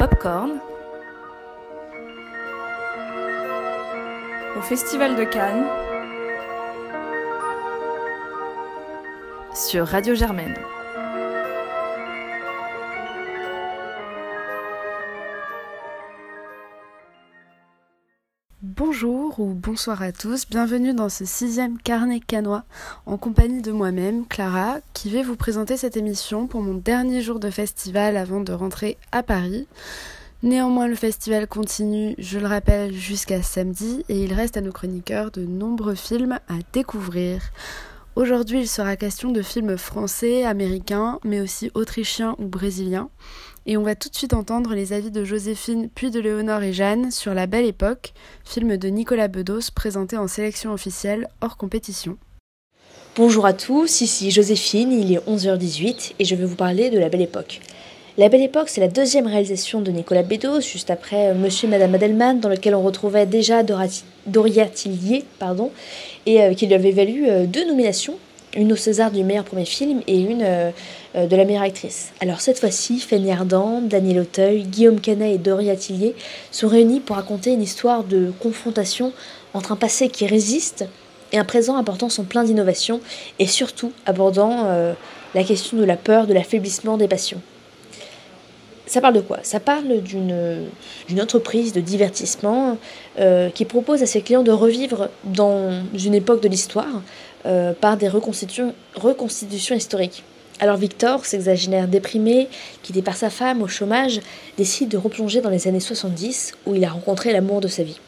Popcorn, 0.00 0.52
au 4.56 4.62
Festival 4.62 5.14
de 5.14 5.24
Cannes, 5.24 5.66
sur 9.54 9.86
Radio 9.86 10.14
Germaine. 10.14 10.56
Bonjour 19.00 19.40
ou 19.40 19.54
bonsoir 19.54 20.02
à 20.02 20.12
tous, 20.12 20.46
bienvenue 20.46 20.92
dans 20.92 21.08
ce 21.08 21.24
sixième 21.24 21.78
carnet 21.78 22.20
canois 22.20 22.64
en 23.06 23.16
compagnie 23.16 23.62
de 23.62 23.72
moi-même, 23.72 24.26
Clara, 24.26 24.80
qui 24.92 25.08
vais 25.08 25.22
vous 25.22 25.36
présenter 25.36 25.78
cette 25.78 25.96
émission 25.96 26.46
pour 26.46 26.60
mon 26.60 26.74
dernier 26.74 27.22
jour 27.22 27.40
de 27.40 27.48
festival 27.48 28.18
avant 28.18 28.40
de 28.40 28.52
rentrer 28.52 28.98
à 29.10 29.22
Paris. 29.22 29.66
Néanmoins, 30.42 30.86
le 30.86 30.96
festival 30.96 31.46
continue, 31.46 32.14
je 32.18 32.38
le 32.38 32.46
rappelle, 32.46 32.92
jusqu'à 32.92 33.42
samedi 33.42 34.04
et 34.10 34.22
il 34.22 34.34
reste 34.34 34.58
à 34.58 34.60
nos 34.60 34.72
chroniqueurs 34.72 35.30
de 35.30 35.46
nombreux 35.46 35.94
films 35.94 36.38
à 36.48 36.58
découvrir. 36.74 37.40
Aujourd'hui, 38.16 38.60
il 38.60 38.68
sera 38.68 38.96
question 38.96 39.30
de 39.30 39.40
films 39.40 39.78
français, 39.78 40.44
américains, 40.44 41.20
mais 41.24 41.40
aussi 41.40 41.70
autrichiens 41.72 42.36
ou 42.38 42.48
brésiliens. 42.48 43.08
Et 43.70 43.76
on 43.76 43.84
va 43.84 43.94
tout 43.94 44.08
de 44.08 44.16
suite 44.16 44.34
entendre 44.34 44.74
les 44.74 44.92
avis 44.92 45.12
de 45.12 45.22
Joséphine 45.22 45.88
puis 45.94 46.10
de 46.10 46.18
Léonore 46.18 46.64
et 46.64 46.72
Jeanne 46.72 47.12
sur 47.12 47.34
La 47.34 47.46
Belle 47.46 47.66
Époque, 47.66 48.14
film 48.44 48.76
de 48.76 48.88
Nicolas 48.88 49.28
Bedos 49.28 49.70
présenté 49.72 50.16
en 50.16 50.26
sélection 50.26 50.72
officielle 50.72 51.28
hors 51.40 51.56
compétition. 51.56 52.18
Bonjour 53.14 53.46
à 53.46 53.52
tous, 53.52 54.00
ici 54.00 54.32
Joséphine, 54.32 54.90
il 54.90 55.12
est 55.12 55.24
11h18 55.24 56.14
et 56.18 56.24
je 56.24 56.34
vais 56.34 56.46
vous 56.46 56.56
parler 56.56 56.90
de 56.90 56.98
La 56.98 57.08
Belle 57.08 57.20
Époque. 57.20 57.60
La 58.18 58.28
Belle 58.28 58.42
Époque, 58.42 58.70
c'est 58.70 58.80
la 58.80 58.88
deuxième 58.88 59.28
réalisation 59.28 59.80
de 59.80 59.92
Nicolas 59.92 60.24
Bedos, 60.24 60.62
juste 60.62 60.90
après 60.90 61.28
euh, 61.28 61.34
Monsieur 61.34 61.68
et 61.68 61.70
Madame 61.70 61.94
Adelman, 61.94 62.40
dans 62.40 62.48
lequel 62.48 62.74
on 62.74 62.82
retrouvait 62.82 63.24
déjà 63.24 63.62
Doria 63.62 64.66
Tillier, 64.66 65.22
pardon, 65.38 65.70
et 66.26 66.42
euh, 66.42 66.54
qui 66.54 66.66
lui 66.66 66.74
avait 66.74 66.90
valu 66.90 67.30
euh, 67.30 67.46
deux 67.46 67.68
nominations, 67.68 68.16
une 68.56 68.72
au 68.72 68.76
César 68.76 69.10
du 69.10 69.22
meilleur 69.24 69.44
premier 69.44 69.64
film 69.64 70.00
et 70.06 70.20
une 70.20 70.44
de 71.14 71.36
la 71.36 71.44
meilleure 71.44 71.62
actrice. 71.62 72.12
Alors 72.20 72.40
cette 72.40 72.58
fois-ci, 72.58 72.98
Fanny 72.98 73.30
Ardant, 73.30 73.80
Daniel 73.80 74.20
Auteuil, 74.20 74.62
Guillaume 74.64 75.00
Canet 75.00 75.34
et 75.34 75.38
Doria 75.38 75.76
Tillier 75.76 76.14
sont 76.50 76.68
réunis 76.68 77.00
pour 77.00 77.16
raconter 77.16 77.52
une 77.52 77.62
histoire 77.62 78.04
de 78.04 78.32
confrontation 78.40 79.12
entre 79.54 79.72
un 79.72 79.76
passé 79.76 80.08
qui 80.08 80.26
résiste 80.26 80.84
et 81.32 81.38
un 81.38 81.44
présent 81.44 81.76
apportant 81.76 82.08
son 82.08 82.24
plein 82.24 82.44
d'innovation 82.44 83.00
et 83.38 83.46
surtout 83.46 83.92
abordant 84.06 84.66
la 85.34 85.44
question 85.44 85.76
de 85.76 85.84
la 85.84 85.96
peur, 85.96 86.26
de 86.26 86.34
l'affaiblissement 86.34 86.96
des 86.96 87.08
passions. 87.08 87.40
Ça 88.86 89.00
parle 89.00 89.14
de 89.14 89.20
quoi? 89.20 89.38
Ça 89.44 89.60
parle 89.60 90.02
d'une 90.02 91.20
entreprise 91.20 91.72
de 91.72 91.80
divertissement 91.80 92.76
euh, 93.20 93.48
qui 93.48 93.64
propose 93.64 94.02
à 94.02 94.06
ses 94.06 94.20
clients 94.20 94.42
de 94.42 94.50
revivre 94.50 95.10
dans 95.22 95.80
une 95.94 96.14
époque 96.14 96.42
de 96.42 96.48
l'histoire 96.48 97.00
euh, 97.46 97.72
par 97.72 97.96
des 97.96 98.08
reconstitutions, 98.08 98.74
historiques. 99.74 100.24
Alors 100.58 100.76
Victor, 100.76 101.24
sexagénaire 101.24 101.88
déprimé, 101.88 102.48
quitté 102.82 103.00
par 103.00 103.16
sa 103.16 103.30
femme 103.30 103.62
au 103.62 103.68
chômage, 103.68 104.20
décide 104.58 104.90
de 104.90 104.98
replonger 104.98 105.40
dans 105.40 105.48
les 105.48 105.66
années 105.66 105.80
70 105.80 106.52
où 106.66 106.74
il 106.74 106.84
a 106.84 106.90
rencontré 106.90 107.32
l'amour 107.32 107.60
de 107.60 107.68
sa 107.68 107.82
vie. 107.82 107.98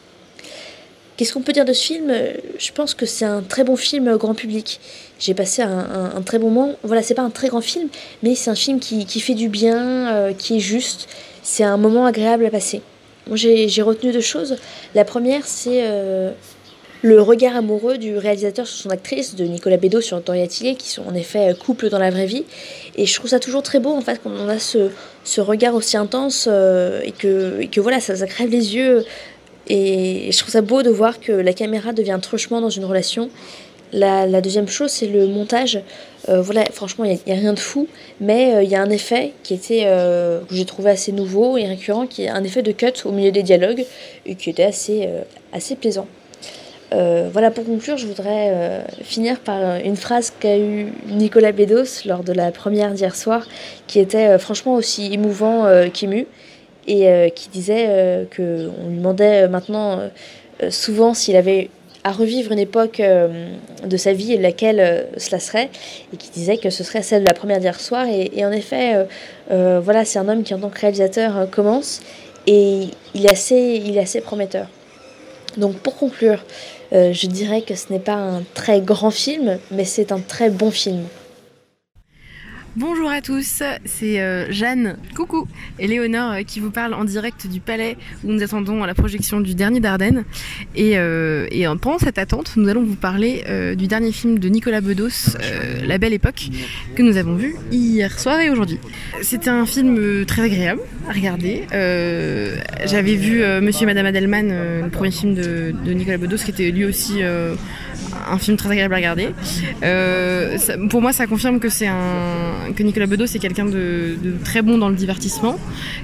Qu'est-ce 1.17 1.33
qu'on 1.33 1.41
peut 1.41 1.53
dire 1.53 1.65
de 1.65 1.73
ce 1.73 1.83
film? 1.83 2.11
Je 2.57 2.71
pense 2.71 2.95
que 2.95 3.05
c'est 3.05 3.25
un 3.25 3.41
très 3.41 3.63
bon 3.63 3.75
film 3.75 4.17
grand 4.17 4.33
public. 4.33 4.79
J'ai 5.19 5.35
passé 5.35 5.61
un, 5.61 6.21
très 6.25 6.39
bon 6.39 6.49
moment. 6.49 6.75
Voilà, 6.83 7.03
c'est 7.03 7.13
pas 7.13 7.21
un 7.21 7.29
très 7.29 7.49
grand 7.49 7.61
film, 7.61 7.87
mais 8.23 8.33
c'est 8.33 8.49
un 8.49 8.55
film 8.55 8.79
qui, 8.79 9.19
fait 9.19 9.35
du 9.35 9.47
bien, 9.47 10.11
euh, 10.11 10.33
qui 10.33 10.57
est 10.57 10.59
juste. 10.59 11.07
C'est 11.43 11.63
un 11.63 11.77
moment 11.77 12.05
agréable 12.05 12.45
à 12.45 12.49
passer. 12.49 12.81
Moi, 13.27 13.37
j'ai 13.37 13.81
retenu 13.81 14.11
deux 14.11 14.21
choses. 14.21 14.57
La 14.95 15.05
première, 15.05 15.45
c'est 15.45 15.83
euh, 15.83 16.31
le 17.03 17.21
regard 17.21 17.55
amoureux 17.55 17.99
du 17.99 18.17
réalisateur 18.17 18.65
sur 18.65 18.77
son 18.77 18.89
actrice, 18.89 19.35
de 19.35 19.43
Nicolas 19.43 19.77
Bédot 19.77 20.01
sur 20.01 20.19
Doria 20.21 20.47
Tillet, 20.47 20.73
qui 20.73 20.89
sont 20.89 21.03
en 21.07 21.13
effet 21.13 21.53
couple 21.53 21.89
dans 21.89 21.99
la 21.99 22.09
vraie 22.09 22.25
vie. 22.25 22.45
Et 22.95 23.05
je 23.05 23.13
trouve 23.13 23.29
ça 23.29 23.39
toujours 23.39 23.61
très 23.61 23.79
beau, 23.79 23.91
en 23.91 24.01
fait, 24.01 24.19
quand 24.23 24.31
on 24.31 24.49
a 24.49 24.57
ce, 24.57 25.41
regard 25.41 25.75
aussi 25.75 25.97
intense 25.97 26.47
euh, 26.49 27.01
et, 27.03 27.11
que, 27.11 27.65
que 27.65 27.79
voilà, 27.79 27.99
ça, 27.99 28.15
ça 28.15 28.25
crève 28.25 28.49
les 28.49 28.75
yeux. 28.75 29.05
Et 29.67 30.29
je 30.31 30.37
trouve 30.39 30.51
ça 30.51 30.61
beau 30.61 30.81
de 30.81 30.89
voir 30.89 31.19
que 31.19 31.31
la 31.31 31.53
caméra 31.53 31.93
devient 31.93 32.11
un 32.11 32.19
truchement 32.19 32.61
dans 32.61 32.69
une 32.69 32.85
relation. 32.85 33.29
La, 33.93 34.41
deuxième 34.41 34.67
chose, 34.67 34.89
c'est 34.89 35.05
le 35.07 35.27
montage. 35.27 35.79
Euh, 36.27 36.41
voilà, 36.41 36.65
franchement, 36.71 37.05
il 37.05 37.19
n'y 37.27 37.31
a, 37.31 37.35
rien 37.35 37.53
de 37.53 37.59
fou, 37.59 37.87
mais 38.19 38.55
euh, 38.55 38.63
il 38.63 38.69
y 38.69 38.75
a 38.75 38.81
un 38.81 38.89
effet 38.89 39.33
qui 39.43 39.53
était, 39.53 39.83
euh, 39.85 40.39
que 40.49 40.55
j'ai 40.55 40.65
trouvé 40.65 40.89
assez 40.89 41.11
nouveau 41.11 41.57
et 41.57 41.67
récurrent, 41.67 42.07
qui 42.07 42.23
est 42.23 42.29
un 42.29 42.43
effet 42.43 42.63
de 42.63 42.71
cut 42.71 42.93
au 43.05 43.11
milieu 43.11 43.31
des 43.31 43.43
dialogues, 43.43 43.85
et 44.25 44.33
qui 44.33 44.49
était 44.49 44.63
assez, 44.63 45.07
assez 45.51 45.75
plaisant. 45.75 46.07
Voilà, 47.31 47.49
pour 47.49 47.65
conclure, 47.65 47.97
je 47.97 48.05
voudrais 48.05 48.85
finir 49.01 49.39
par 49.39 49.77
une 49.83 49.95
phrase 49.95 50.31
qu'a 50.39 50.57
eue 50.57 50.93
Nicolas 51.07 51.51
Bedos 51.51 52.05
lors 52.05 52.23
de 52.23 52.33
la 52.33 52.51
première 52.51 52.91
d'hier 52.93 53.15
soir, 53.15 53.47
qui 53.87 53.99
était 53.99 54.37
franchement 54.37 54.75
aussi 54.75 55.13
émouvant 55.13 55.65
qu'ému 55.91 56.27
et 56.87 57.09
euh, 57.09 57.29
qui 57.29 57.49
disait 57.49 57.85
euh, 57.87 58.25
qu'on 58.35 58.89
lui 58.89 58.97
demandait 58.97 59.43
euh, 59.43 59.47
maintenant 59.47 59.99
souvent 60.69 61.13
s'il 61.13 61.35
avait 61.35 61.69
à 62.03 62.11
revivre 62.11 62.51
une 62.51 62.59
époque 62.59 63.01
de 63.01 63.97
sa 63.97 64.11
vie 64.11 64.33
et 64.33 64.37
laquelle 64.37 65.07
cela 65.17 65.39
serait, 65.39 65.69
et 66.13 66.17
qui 66.17 66.29
disait 66.31 66.57
que 66.57 66.69
ce 66.69 66.83
serait 66.83 67.01
celle 67.01 67.21
de 67.21 67.25
la 67.25 67.33
première 67.33 67.59
d'hier 67.59 67.79
soir. 67.79 68.05
Et, 68.07 68.45
en 68.45 68.51
effet, 68.51 69.07
voilà, 69.49 70.03
c'est 70.03 70.19
un 70.19 70.27
homme 70.27 70.43
qui 70.43 70.53
en 70.53 70.59
tant 70.59 70.69
que 70.69 70.79
réalisateur 70.79 71.49
commence, 71.49 72.01
et 72.45 72.87
il 73.15 73.25
est 73.25 73.31
assez, 73.31 73.81
il 73.85 73.97
est 73.97 74.01
assez 74.01 74.19
prometteur. 74.19 74.67
Donc 75.55 75.75
pour 75.77 75.95
conclure, 75.95 76.43
je 76.93 77.27
dirais 77.27 77.61
que 77.61 77.75
ce 77.75 77.91
n'est 77.91 77.99
pas 77.99 78.13
un 78.13 78.43
très 78.53 78.79
grand 78.79 79.11
film, 79.11 79.57
mais 79.71 79.85
c'est 79.85 80.11
un 80.11 80.19
très 80.19 80.49
bon 80.49 80.69
film. 80.69 81.03
Bonjour 82.75 83.11
à 83.11 83.21
tous, 83.21 83.61
c'est 83.85 84.19
euh, 84.19 84.51
Jeanne, 84.51 84.97
coucou, 85.15 85.47
et 85.77 85.85
Léonore 85.85 86.31
euh, 86.31 86.41
qui 86.41 86.59
vous 86.59 86.71
parle 86.71 86.95
en 86.95 87.03
direct 87.03 87.45
du 87.45 87.59
palais 87.59 87.97
où 88.23 88.31
nous 88.31 88.41
attendons 88.41 88.83
la 88.83 88.95
projection 88.95 89.41
du 89.41 89.53
dernier 89.53 89.79
Dardenne. 89.79 90.23
Et, 90.75 90.97
euh, 90.97 91.45
pendant 91.79 91.99
cette 91.99 92.17
attente, 92.17 92.53
nous 92.55 92.67
allons 92.67 92.81
vous 92.81 92.95
parler 92.95 93.43
du 93.77 93.85
dernier 93.85 94.11
film 94.11 94.39
de 94.39 94.49
Nicolas 94.49 94.81
Bedos, 94.81 95.37
La 95.85 95.99
Belle 95.99 96.13
Époque, 96.13 96.49
que 96.95 97.03
nous 97.03 97.17
avons 97.17 97.35
vu 97.35 97.55
hier 97.71 98.19
soir 98.19 98.39
et 98.39 98.49
aujourd'hui. 98.49 98.79
C'était 99.21 99.49
un 99.51 99.67
film 99.67 100.25
très 100.25 100.41
agréable 100.41 100.81
à 101.07 101.11
regarder. 101.11 101.65
J'avais 102.85 103.15
vu 103.15 103.43
Monsieur 103.61 103.83
et 103.83 103.85
Madame 103.85 104.07
Adelman, 104.07 104.49
le 104.83 104.89
premier 104.89 105.11
film 105.11 105.35
de, 105.35 105.73
de, 105.83 105.93
Nicolas 105.93 106.17
Bedos, 106.17 106.37
qui 106.37 106.51
était 106.51 106.71
lui 106.71 106.85
aussi 106.85 107.21
un 108.29 108.37
film 108.37 108.57
très 108.57 108.69
agréable 108.69 108.93
à 108.93 108.97
regarder. 108.97 109.29
Euh, 109.83 110.57
pour 110.89 111.01
moi, 111.01 111.13
ça 111.13 111.27
confirme 111.27 111.59
que 111.59 111.69
c'est 111.69 111.87
un 111.87 112.71
que 112.75 112.83
Nicolas 112.83 113.07
Bedos 113.07 113.27
c'est 113.27 113.39
quelqu'un 113.39 113.65
de, 113.65 114.15
très 114.43 114.61
bon 114.61 114.77
dans 114.77 114.89
le 114.89 114.95
divertissement, 114.95 115.59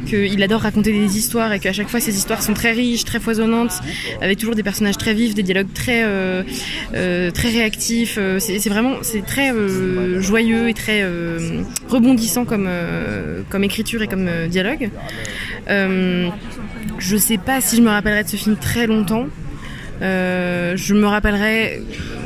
qu'il 0.06 0.42
adore 0.44 0.62
raconter 0.62 0.92
des 0.92 1.18
histoires 1.18 1.52
et 1.54 1.60
qu'à 1.60 1.74
chaque 1.74 1.90
fois 1.90 2.00
ces 2.00 2.16
histoires 2.16 2.42
sont 2.42 2.54
très 2.54 2.72
riches, 2.72 3.06
très 3.06 3.20
foisonnantes, 3.20 3.74
avec 4.22 4.38
toujours 4.38 4.56
des 4.56 4.64
personnages 4.64 4.98
très 4.98 5.14
vifs, 5.14 5.36
des 5.36 5.44
dialogues 5.44 5.74
très 5.74 6.04
euh, 6.04 6.44
euh, 6.94 7.32
très 7.32 7.50
réactifs. 7.50 8.20
C'est 8.40 8.70
vraiment 8.70 8.96
c'est 9.02 9.26
très 9.26 9.54
joyeux 10.20 10.70
et 10.70 10.74
très 10.74 11.04
rebondissant 11.88 12.46
comme 12.46 12.70
comme 13.50 13.64
écriture 13.64 14.02
et 14.02 14.08
comme 14.08 14.30
dialogue. 14.50 14.90
je 15.68 17.18
sais 17.18 17.38
pas 17.38 17.62
si 17.62 17.78
je 17.78 17.82
me 17.82 17.90
rappellerai 17.90 18.24
de 18.24 18.30
ce 18.30 18.38
film 18.38 18.56
très 18.58 18.88
longtemps. 18.88 19.28
Euh, 20.02 20.78
je 20.78 20.94
me 20.94 21.06
rappellerai, 21.06 21.82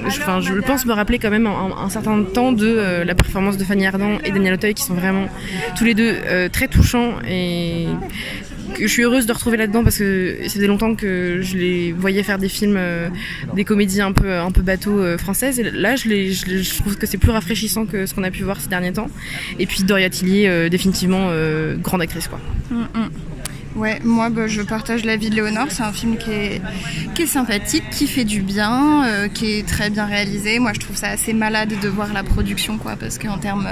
enfin, 0.06 0.42
je 0.42 0.54
pense 0.62 0.86
me 0.86 0.94
rappeler 0.94 1.20
quand 1.20 1.32
même 1.32 1.48
un, 1.48 1.90
certain 1.90 2.24
temps 2.24 2.52
de 2.52 2.68
euh, 2.68 3.04
la 3.04 3.16
performance 3.16 3.58
de 3.58 3.64
Fanny 3.64 3.86
Ardant 3.86 4.20
et 4.24 4.32
Daniel 4.32 4.54
Auteuil 4.54 4.74
qui 4.74 4.84
sont 4.84 4.94
vraiment 4.94 5.28
tous 5.78 5.84
les 5.84 5.94
deux 5.94 6.14
euh, 6.26 6.50
très 6.50 6.68
touchants 6.68 7.14
et 7.28 7.88
que 8.76 8.88
je 8.88 8.88
suis 8.88 9.04
heureuse 9.04 9.26
de 9.26 9.34
retrouver 9.34 9.58
là-dedans 9.58 9.84
parce 9.84 9.98
que 9.98 10.38
ça 10.44 10.50
faisait 10.50 10.68
longtemps 10.68 10.96
que 10.96 11.42
je 11.42 11.58
les 11.58 11.92
voyais 11.92 12.24
faire 12.24 12.40
des 12.40 12.50
films, 12.50 12.80
des 13.54 13.66
comédies 13.66 14.02
un 14.02 14.14
peu, 14.14 14.34
un 14.34 14.50
peu 14.50 14.62
bateau 14.62 15.16
françaises. 15.20 15.60
Et 15.60 15.70
là, 15.70 15.96
je, 15.96 16.08
les, 16.10 16.32
je, 16.32 16.78
trouve 16.80 16.98
que 16.98 17.06
c'est 17.06 17.20
plus 17.20 17.30
rafraîchissant 17.30 17.86
que 17.86 18.08
ce 18.08 18.16
qu'on 18.16 18.24
a 18.24 18.32
pu 18.32 18.42
voir 18.42 18.60
ces 18.60 18.70
derniers 18.70 18.94
temps. 18.94 19.10
Et 19.60 19.68
puis 19.68 19.84
Doria 19.84 20.10
Tillier, 20.10 20.70
définitivement 20.72 21.30
grande 21.84 22.02
actrice 22.02 22.28
quoi. 22.28 22.40
Mm, 22.72 22.82
mm. 22.82 23.33
Ouais, 23.76 24.00
moi 24.04 24.30
bah, 24.30 24.48
je 24.48 24.62
partage 24.62 25.04
l'avis 25.04 25.30
de 25.30 25.36
Léonore. 25.36 25.68
C'est 25.70 25.84
un 25.84 25.92
film 25.92 26.18
qui 26.18 26.30
est, 26.32 26.62
qui 27.16 27.24
est 27.24 27.28
sympathique, 27.28 27.84
qui 27.92 28.08
fait 28.08 28.24
du 28.24 28.42
bien, 28.42 29.04
euh, 29.06 29.28
qui 29.28 29.54
est 29.54 29.68
très 29.68 29.90
bien 29.90 30.06
réalisé. 30.06 30.60
Moi 30.60 30.72
je 30.74 30.80
trouve 30.80 30.96
ça 30.96 31.08
assez 31.08 31.34
malade 31.34 31.74
de 31.82 31.88
voir 31.88 32.14
la 32.14 32.24
production, 32.24 32.78
quoi, 32.78 32.96
parce 32.96 33.18
qu'en 33.18 33.38
termes 33.38 33.68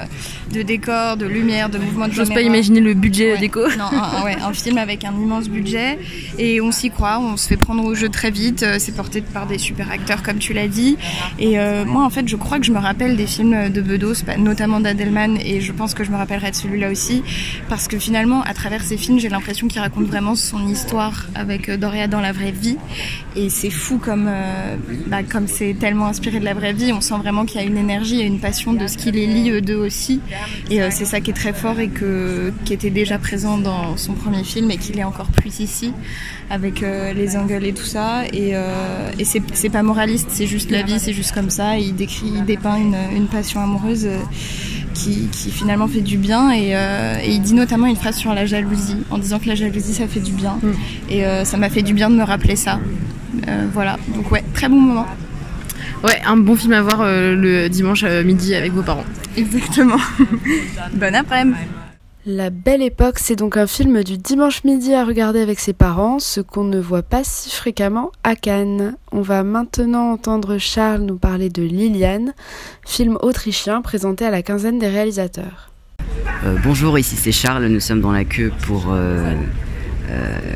de 0.54 0.64
décor, 0.64 1.18
de 1.18 1.26
lumière, 1.28 1.70
de 1.70 1.78
mouvement 1.78 2.08
de 2.08 2.14
J'ose 2.14 2.30
pas 2.30 2.42
imaginer 2.42 2.80
le 2.80 2.94
budget 2.94 3.34
ouais. 3.34 3.40
déco. 3.40 3.62
Non, 3.78 3.86
un, 3.92 4.24
ouais, 4.24 4.36
un 4.42 4.54
film 4.54 4.78
avec 4.80 5.04
un 5.06 5.14
immense 5.14 5.50
budget 5.50 6.00
et 6.40 6.62
on 6.62 6.72
s'y 6.72 6.90
croit, 6.90 7.20
on 7.20 7.38
se 7.38 7.48
fait 7.48 7.58
prendre 7.58 7.84
au 7.86 7.94
jeu 7.94 8.10
très 8.10 8.32
vite. 8.32 8.64
euh, 8.64 8.78
C'est 8.80 8.96
porté 8.96 9.22
par 9.22 9.46
des 9.46 9.60
super 9.60 9.92
acteurs, 9.92 10.24
comme 10.24 10.40
tu 10.40 10.54
l'as 10.54 10.68
dit. 10.68 10.98
Et 11.38 11.60
euh, 11.60 11.86
moi, 11.86 12.04
en 12.04 12.10
fait, 12.10 12.28
je 12.28 12.36
crois 12.36 12.60
que 12.60 12.66
je 12.66 12.72
me 12.72 12.80
rappelle 12.80 13.16
des 13.16 13.28
films 13.28 13.70
de 13.70 13.82
Bedos, 13.82 14.16
notamment 14.38 14.80
d'Adelman, 14.80 15.38
et 15.44 15.62
je 15.62 15.72
pense 15.72 15.94
que 15.94 16.04
je 16.04 16.12
me 16.12 16.18
rappellerai 16.18 16.52
de 16.52 16.56
celui-là 16.56 16.90
aussi, 16.90 17.24
parce 17.70 17.88
que 17.88 18.00
finalement, 18.00 18.42
à 18.42 18.54
travers 18.54 18.84
ces 18.84 18.98
films, 18.98 19.20
j'ai 19.20 19.30
l'impression 19.30 19.68
qu'il 19.68 19.80
raconte 19.92 20.08
vraiment 20.08 20.36
son 20.36 20.68
histoire 20.68 21.28
avec 21.36 21.68
euh, 21.68 21.78
Doria 21.78 22.08
dans 22.08 22.22
la 22.22 22.32
vraie 22.32 22.52
vie. 22.52 22.78
Et 23.36 23.50
c'est 23.50 23.70
fou 23.70 23.98
comme 23.98 24.28
euh, 24.28 24.76
bah, 25.08 25.24
comme 25.24 25.48
c'est 25.48 25.76
tellement 25.80 26.08
inspiré 26.08 26.40
de 26.40 26.46
la 26.46 26.54
vraie 26.54 26.74
vie. 26.74 26.94
On 26.94 27.02
sent 27.02 27.16
vraiment 27.18 27.46
qu'il 27.46 27.60
y 27.60 27.64
a 27.64 27.68
une 27.68 27.78
énergie 27.78 28.22
et 28.22 28.26
une 28.26 28.40
passion 28.40 28.74
de 28.74 28.88
ce 28.88 28.98
qui 28.98 29.12
les 29.12 29.28
lie 29.28 29.50
eux 29.52 29.62
deux 29.62 29.76
aussi. 29.76 30.22
Et 30.70 30.82
euh, 30.82 30.90
c'est 30.92 31.06
ça 31.06 31.20
qui 31.20 31.32
est 31.32 31.36
très 31.36 31.54
fort 31.54 31.80
et 31.80 31.90
que, 31.90 32.54
qui 32.66 32.74
était 32.74 32.90
déjà 32.90 33.18
présent 33.18 33.58
dans 33.58 33.98
son 33.98 34.14
premier 34.14 34.44
film 34.44 34.72
et 34.72 34.78
qu'il 34.78 34.98
est 34.98 35.04
encore 35.04 35.28
plus 35.28 35.60
ici 35.60 35.94
avec 36.50 36.82
les 36.82 37.38
angles 37.38 37.64
et 37.64 37.74
tout 37.74 37.86
ça. 37.86 38.26
Et, 38.34 38.54
et 39.18 39.24
c'est, 39.24 39.70
pas 39.70 39.84
moraliste, 39.84 40.28
c'est 40.32 40.48
juste 40.48 40.70
la 40.70 40.84
vie, 40.84 41.00
c'est 41.00 41.14
juste 41.14 41.32
comme 41.32 41.50
ça. 41.50 41.78
Il 41.78 41.96
décrit, 41.96 42.28
il 42.28 42.44
dépeint 42.44 42.76
une, 42.76 42.98
une 43.16 43.28
passion 43.28 43.62
amoureuse. 43.62 44.08
Qui, 44.94 45.28
qui 45.32 45.52
finalement 45.52 45.88
fait 45.88 46.02
du 46.02 46.18
bien 46.18 46.52
et, 46.52 46.76
euh, 46.76 47.16
et 47.24 47.32
il 47.32 47.42
dit 47.42 47.54
notamment 47.54 47.88
une 47.88 47.96
phrase 47.96 48.16
sur 48.16 48.34
la 48.34 48.46
jalousie 48.46 48.98
en 49.10 49.18
disant 49.18 49.40
que 49.40 49.48
la 49.48 49.56
jalousie 49.56 49.94
ça 49.94 50.08
fait 50.08 50.20
du 50.20 50.32
bien. 50.32 50.58
Et 51.10 51.26
euh, 51.26 51.44
ça 51.46 51.58
m'a 51.58 51.70
fait 51.70 51.82
du 51.82 51.94
bien 51.94 52.10
de 52.10 52.16
me 52.16 52.24
rappeler 52.24 52.56
ça. 52.56 52.80
Euh, 53.48 53.66
voilà. 53.74 53.98
Donc 54.16 54.32
ouais 54.32 54.44
très 54.54 54.70
bon 54.70 54.80
moment. 54.80 55.06
Ouais, 56.04 56.20
un 56.26 56.38
bon 56.38 56.56
film 56.56 56.74
à 56.74 56.82
voir 56.82 57.04
le 57.04 57.68
dimanche 57.68 58.04
à 58.04 58.24
midi 58.24 58.56
avec 58.56 58.72
vos 58.74 58.82
parents. 58.82 59.06
exactement. 59.38 59.98
Bon 60.94 61.14
après-midi 61.14 61.58
La 62.28 62.52
Belle 62.52 62.84
Époque, 62.84 63.18
c'est 63.18 63.36
donc 63.36 63.58
un 63.58 63.66
film 63.66 64.04
du 64.04 64.16
dimanche 64.16 64.64
midi 64.64 64.94
à 64.94 65.06
regarder 65.06 65.42
avec 65.42 65.60
ses 65.60 65.74
parents, 65.74 66.20
ce 66.20 66.40
qu'on 66.40 66.64
ne 66.64 66.80
voit 66.80 67.02
pas 67.02 67.24
si 67.24 67.50
fréquemment 67.50 68.12
à 68.24 68.36
Cannes. 68.36 68.96
On 69.12 69.22
va 69.22 69.42
maintenant 69.42 70.12
entendre 70.12 70.60
Charles 70.60 71.02
nous 71.02 71.18
parler 71.18 71.50
de 71.50 71.64
Liliane, 71.64 72.36
film 72.86 73.18
autrichien 73.24 73.82
présenté 73.82 74.24
à 74.24 74.30
la 74.30 74.44
quinzaine 74.44 74.78
des 74.78 74.88
réalisateurs. 74.88 75.72
Euh, 76.46 76.58
bonjour, 76.64 77.00
ici 77.00 77.16
c'est 77.16 77.32
Charles. 77.32 77.66
Nous 77.66 77.80
sommes 77.80 78.02
dans 78.02 78.12
la 78.12 78.24
queue 78.24 78.52
pour 78.68 78.90
euh, 78.92 79.34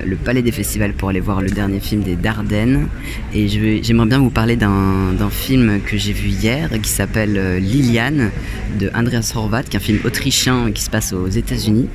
le 0.06 0.16
Palais 0.16 0.42
des 0.42 0.52
Festivals 0.52 0.94
pour 0.94 1.10
aller 1.10 1.20
voir 1.20 1.42
le 1.42 1.50
dernier 1.50 1.80
film 1.80 2.02
des 2.02 2.16
Dardennes. 2.16 2.88
Et 3.34 3.48
j'aimerais 3.48 4.08
bien 4.08 4.20
vous 4.20 4.30
parler 4.30 4.56
d'un 4.56 5.30
film 5.30 5.80
que 5.86 5.98
j'ai 5.98 6.14
vu 6.14 6.30
hier 6.30 6.70
qui 6.82 6.90
s'appelle 6.90 7.38
euh, 7.38 7.60
Liliane 7.60 8.32
de 8.80 8.90
Andreas 8.94 9.34
Horvath, 9.36 9.70
qui 9.70 9.78
est 9.78 9.80
un 9.80 9.84
film 9.84 10.00
autrichien 10.06 10.72
qui 10.72 10.84
se 10.84 10.90
passe 10.90 11.14
aux 11.14 11.28
États-Unis 11.28 11.88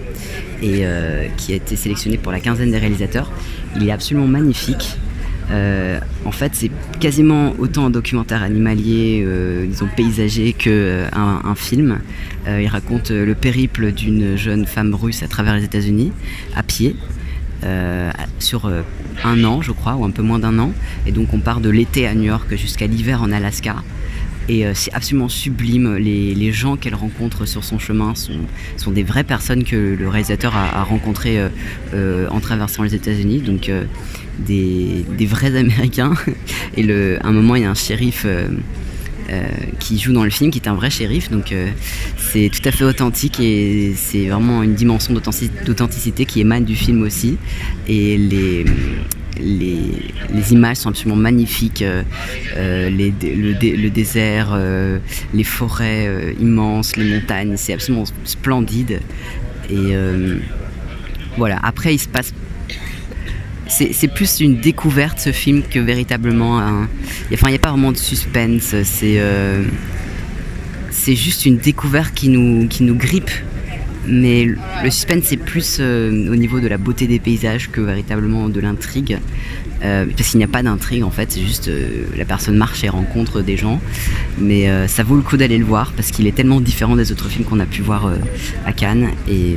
et 0.63 0.81
euh, 0.85 1.27
qui 1.37 1.53
a 1.53 1.57
été 1.57 1.77
sélectionné 1.77 2.19
pour 2.19 2.33
la 2.33 2.41
quinzaine 2.41 2.71
des 2.71 2.79
réalisateurs. 2.79 3.31
Il 3.77 3.89
est 3.89 3.93
absolument 3.93 4.27
magnifique. 4.27 4.97
Euh, 5.51 5.99
en 6.25 6.33
fait, 6.33 6.53
c'est 6.55 6.71
quasiment 7.01 7.55
autant 7.59 7.87
un 7.87 7.91
documentaire 7.91 8.43
animalier, 8.43 9.23
euh, 9.25 9.67
disons 9.67 9.89
paysager, 9.97 10.53
que 10.53 10.71
euh, 10.71 11.09
un, 11.13 11.55
film. 11.55 11.99
Euh, 12.47 12.63
il 12.63 12.69
raconte 12.69 13.11
euh, 13.11 13.27
le 13.27 13.35
périple 13.35 13.93
d'une 13.93 14.37
jeune 14.37 14.67
femme 14.67 14.95
russe 14.95 15.23
à 15.23 15.29
travers 15.29 15.57
les 15.57 15.65
États-Unis, 15.65 16.13
à 16.55 16.63
pied, 16.63 16.95
euh, 17.65 18.11
sur 18.39 18.67
euh, 18.67 18.83
un 19.23 19.45
an, 19.45 19.61
je 19.61 19.73
crois, 19.73 19.95
ou 19.95 20.05
un 20.05 20.11
peu 20.11 20.23
moins 20.23 20.39
d'un 20.39 20.59
an. 20.59 20.73
Et 21.07 21.13
donc, 21.13 21.35
on 21.35 21.41
part 21.41 21.61
de 21.61 21.69
l'été 21.69 22.07
à 22.07 22.15
New 22.15 22.25
York 22.25 22.55
jusqu'à 22.57 22.87
l'hiver 22.87 23.23
en 23.23 23.33
Alaska. 23.33 23.77
Et 24.49 24.67
euh, 24.67 24.73
c'est 24.75 24.93
absolument 24.95 25.29
sublime. 25.29 25.97
Les, 25.97 26.53
gens 26.53 26.77
qu'elle 26.77 26.95
rencontre 26.95 27.47
sur 27.47 27.63
son 27.63 27.79
chemin 27.79 28.15
sont, 28.15 28.91
des 28.91 29.03
vraies 29.03 29.25
personnes 29.25 29.65
que 29.65 29.97
le 29.99 30.09
réalisateur 30.09 30.57
a, 30.57 30.83
rencontrées 30.83 31.39
en 31.95 32.41
traversant 32.41 32.83
les 32.83 32.95
États-Unis. 32.95 33.41
Donc, 33.41 33.71
des, 34.39 35.05
vrais 35.27 35.55
Américains. 35.57 36.15
Et 36.77 36.83
le, 36.83 37.19
à 37.23 37.29
un 37.29 37.33
moment, 37.33 37.57
il 37.57 37.63
y 37.63 37.67
a 37.67 37.71
un 37.71 37.75
shérif 37.75 38.27
qui 39.79 39.99
joue 39.99 40.13
dans 40.13 40.25
le 40.25 40.31
film, 40.31 40.51
qui 40.51 40.59
est 40.59 40.69
un 40.69 40.75
vrai 40.75 40.91
shérif. 40.91 41.31
Donc, 41.31 41.53
euh, 41.53 41.69
c'est 42.19 42.51
tout 42.51 42.67
à 42.69 42.73
fait 42.73 42.85
authentique 42.85 43.41
et 43.41 43.93
c'est 43.97 44.27
vraiment 44.29 44.63
une 44.63 44.75
dimension 44.75 45.15
d'authentici- 45.15 45.51
d'authenticité 45.65 46.25
qui 46.25 46.41
émane 46.41 46.65
du 46.65 46.77
film 46.77 47.03
aussi. 47.03 47.39
Et 47.89 48.17
les. 48.17 48.65
Les, 49.43 50.53
images 50.53 50.79
sont 50.79 50.91
absolument 50.91 51.17
magnifiques, 51.17 51.81
euh, 51.81 52.03
euh, 52.57 52.91
le, 52.91 53.11
dé- 53.55 53.75
le 53.75 53.89
désert, 53.89 54.51
euh, 54.53 54.99
les 55.33 55.45
forêts 55.45 56.07
euh, 56.09 56.33
immenses, 56.39 56.97
les 56.97 57.05
montagnes, 57.11 57.55
c'est 57.57 57.73
absolument 57.73 58.05
splendide. 58.25 59.01
Et 59.71 59.95
euh, 59.95 60.37
voilà, 61.39 61.59
après 61.63 61.95
il 61.95 61.99
se 61.99 62.09
passe 62.09 62.35
c'est 63.71 64.09
plus 64.09 64.41
une 64.41 64.57
découverte 64.57 65.21
ce 65.21 65.33
film 65.33 65.63
que 65.63 65.79
véritablement 65.79 66.61
un. 66.61 66.89
Enfin, 67.33 67.49
il 67.49 67.51
n'y 67.51 67.57
a 67.57 67.61
pas 67.61 67.71
vraiment 67.71 67.93
de 67.93 67.97
suspense. 67.97 68.75
C'est 68.83 69.17
euh, 69.19 69.63
c'est 70.91 71.15
juste 71.15 71.47
une 71.47 71.57
découverte 71.57 72.13
qui 72.15 72.29
nous 72.29 72.67
qui 72.69 72.83
nous 72.83 72.97
grippe. 72.97 73.31
Mais 74.07 74.45
le 74.45 74.91
suspense 74.91 75.25
c'est 75.25 75.37
plus 75.37 75.77
euh, 75.79 76.33
au 76.33 76.37
niveau 76.37 76.59
de 76.59 76.67
la 76.67 76.79
beauté 76.79 77.07
des 77.07 77.19
paysages 77.19 77.71
que 77.71 77.81
véritablement 77.81 78.49
de 78.49 78.61
l'intrigue. 78.61 79.19
Euh, 79.83 80.05
parce 80.15 80.31
qu'il 80.31 80.39
n'y 80.39 80.45
a 80.45 80.49
pas 80.49 80.63
d'intrigue 80.63 81.05
en 81.05 81.11
fait, 81.11 81.33
c'est 81.33 81.41
juste 81.41 81.71
la 82.17 82.25
personne 82.27 82.57
marche 82.57 82.83
et 82.85 82.89
rencontre 82.89 83.41
des 83.41 83.57
gens. 83.57 83.81
Mais 84.39 84.69
ça 84.89 85.05
vaut 85.05 85.17
le 85.17 85.23
coup 85.23 85.37
d'aller 85.37 85.59
le 85.59 85.65
voir 85.65 85.93
parce 85.95 86.11
qu'il 86.11 86.27
est 86.27 86.35
tellement 86.35 86.61
différent 86.61 86.97
des 86.97 87.13
autres 87.13 87.29
films 87.29 87.45
qu'on 87.45 87.61
a 87.61 87.67
pu 87.67 87.83
voir 87.83 88.13
à 88.67 88.73
Cannes. 88.73 89.11
Et 89.29 89.57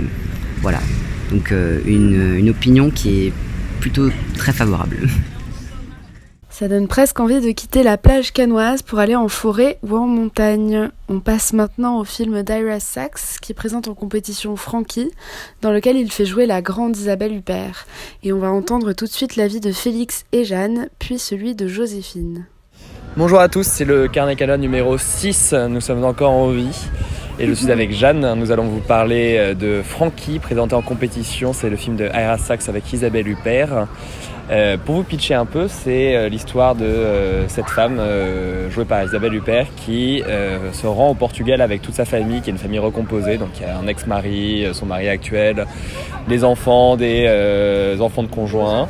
voilà. 0.61 0.81
Donc 1.31 1.51
une, 1.51 2.35
une 2.37 2.49
opinion 2.49 2.91
qui 2.91 3.27
est 3.27 3.33
plutôt 3.83 4.11
très 4.37 4.53
favorable. 4.53 4.95
Ça 6.49 6.69
donne 6.69 6.87
presque 6.87 7.19
envie 7.19 7.41
de 7.41 7.51
quitter 7.51 7.83
la 7.83 7.97
plage 7.97 8.31
canoise 8.31 8.81
pour 8.81 8.99
aller 8.99 9.17
en 9.17 9.27
forêt 9.27 9.77
ou 9.83 9.97
en 9.97 10.07
montagne. 10.07 10.89
On 11.09 11.19
passe 11.19 11.51
maintenant 11.51 11.99
au 11.99 12.05
film 12.05 12.43
d'Ira 12.43 12.79
Sachs 12.79 13.41
qui 13.41 13.53
présente 13.53 13.89
en 13.89 13.93
compétition 13.93 14.55
Frankie, 14.55 15.11
dans 15.61 15.73
lequel 15.73 15.97
il 15.97 16.09
fait 16.09 16.25
jouer 16.25 16.45
la 16.45 16.61
grande 16.61 16.95
Isabelle 16.95 17.35
Huppert. 17.35 17.85
Et 18.23 18.31
on 18.31 18.39
va 18.39 18.51
entendre 18.51 18.93
tout 18.93 19.03
de 19.03 19.11
suite 19.11 19.35
l'avis 19.35 19.59
de 19.59 19.73
Félix 19.73 20.23
et 20.31 20.45
Jeanne, 20.45 20.87
puis 20.97 21.19
celui 21.19 21.53
de 21.53 21.67
Joséphine. 21.67 22.45
Bonjour 23.17 23.41
à 23.41 23.49
tous, 23.49 23.67
c'est 23.67 23.83
le 23.83 24.07
Carnet 24.07 24.37
Canon 24.37 24.59
numéro 24.59 24.97
6. 24.97 25.53
Nous 25.67 25.81
sommes 25.81 26.05
encore 26.05 26.31
en 26.31 26.51
vie. 26.51 26.87
Et 27.39 27.47
je 27.47 27.53
suis 27.53 27.71
avec 27.71 27.91
Jeanne. 27.91 28.33
Nous 28.35 28.51
allons 28.51 28.65
vous 28.65 28.79
parler 28.79 29.37
euh, 29.37 29.53
de 29.53 29.81
Frankie, 29.83 30.39
présenté 30.39 30.75
en 30.75 30.81
compétition. 30.81 31.53
C'est 31.53 31.69
le 31.69 31.75
film 31.75 31.95
de 31.95 32.05
Ira 32.05 32.37
Sachs 32.37 32.69
avec 32.69 32.91
Isabelle 32.93 33.27
Huppert. 33.27 33.87
Euh, 34.51 34.77
pour 34.77 34.95
vous 34.95 35.03
pitcher 35.03 35.35
un 35.35 35.45
peu, 35.45 35.67
c'est 35.69 36.15
euh, 36.15 36.27
l'histoire 36.27 36.75
de 36.75 36.83
euh, 36.83 37.47
cette 37.47 37.69
femme 37.69 37.99
jouée 38.69 38.85
par 38.85 39.03
Isabelle 39.03 39.33
Huppert 39.33 39.67
qui 39.75 40.23
se 40.71 40.87
rend 40.87 41.09
au 41.09 41.13
Portugal 41.13 41.61
avec 41.61 41.81
toute 41.81 41.95
sa 41.95 42.05
famille, 42.05 42.41
qui 42.41 42.49
est 42.49 42.53
une 42.53 42.59
famille 42.59 42.79
recomposée. 42.79 43.37
Donc 43.37 43.49
il 43.59 43.63
y 43.63 43.65
a 43.65 43.77
un 43.77 43.87
ex-mari, 43.87 44.67
son 44.73 44.85
mari 44.85 45.09
actuel, 45.09 45.65
des 46.27 46.43
enfants, 46.43 46.97
des 46.97 47.97
enfants 47.99 48.23
de 48.23 48.27
conjoints 48.27 48.89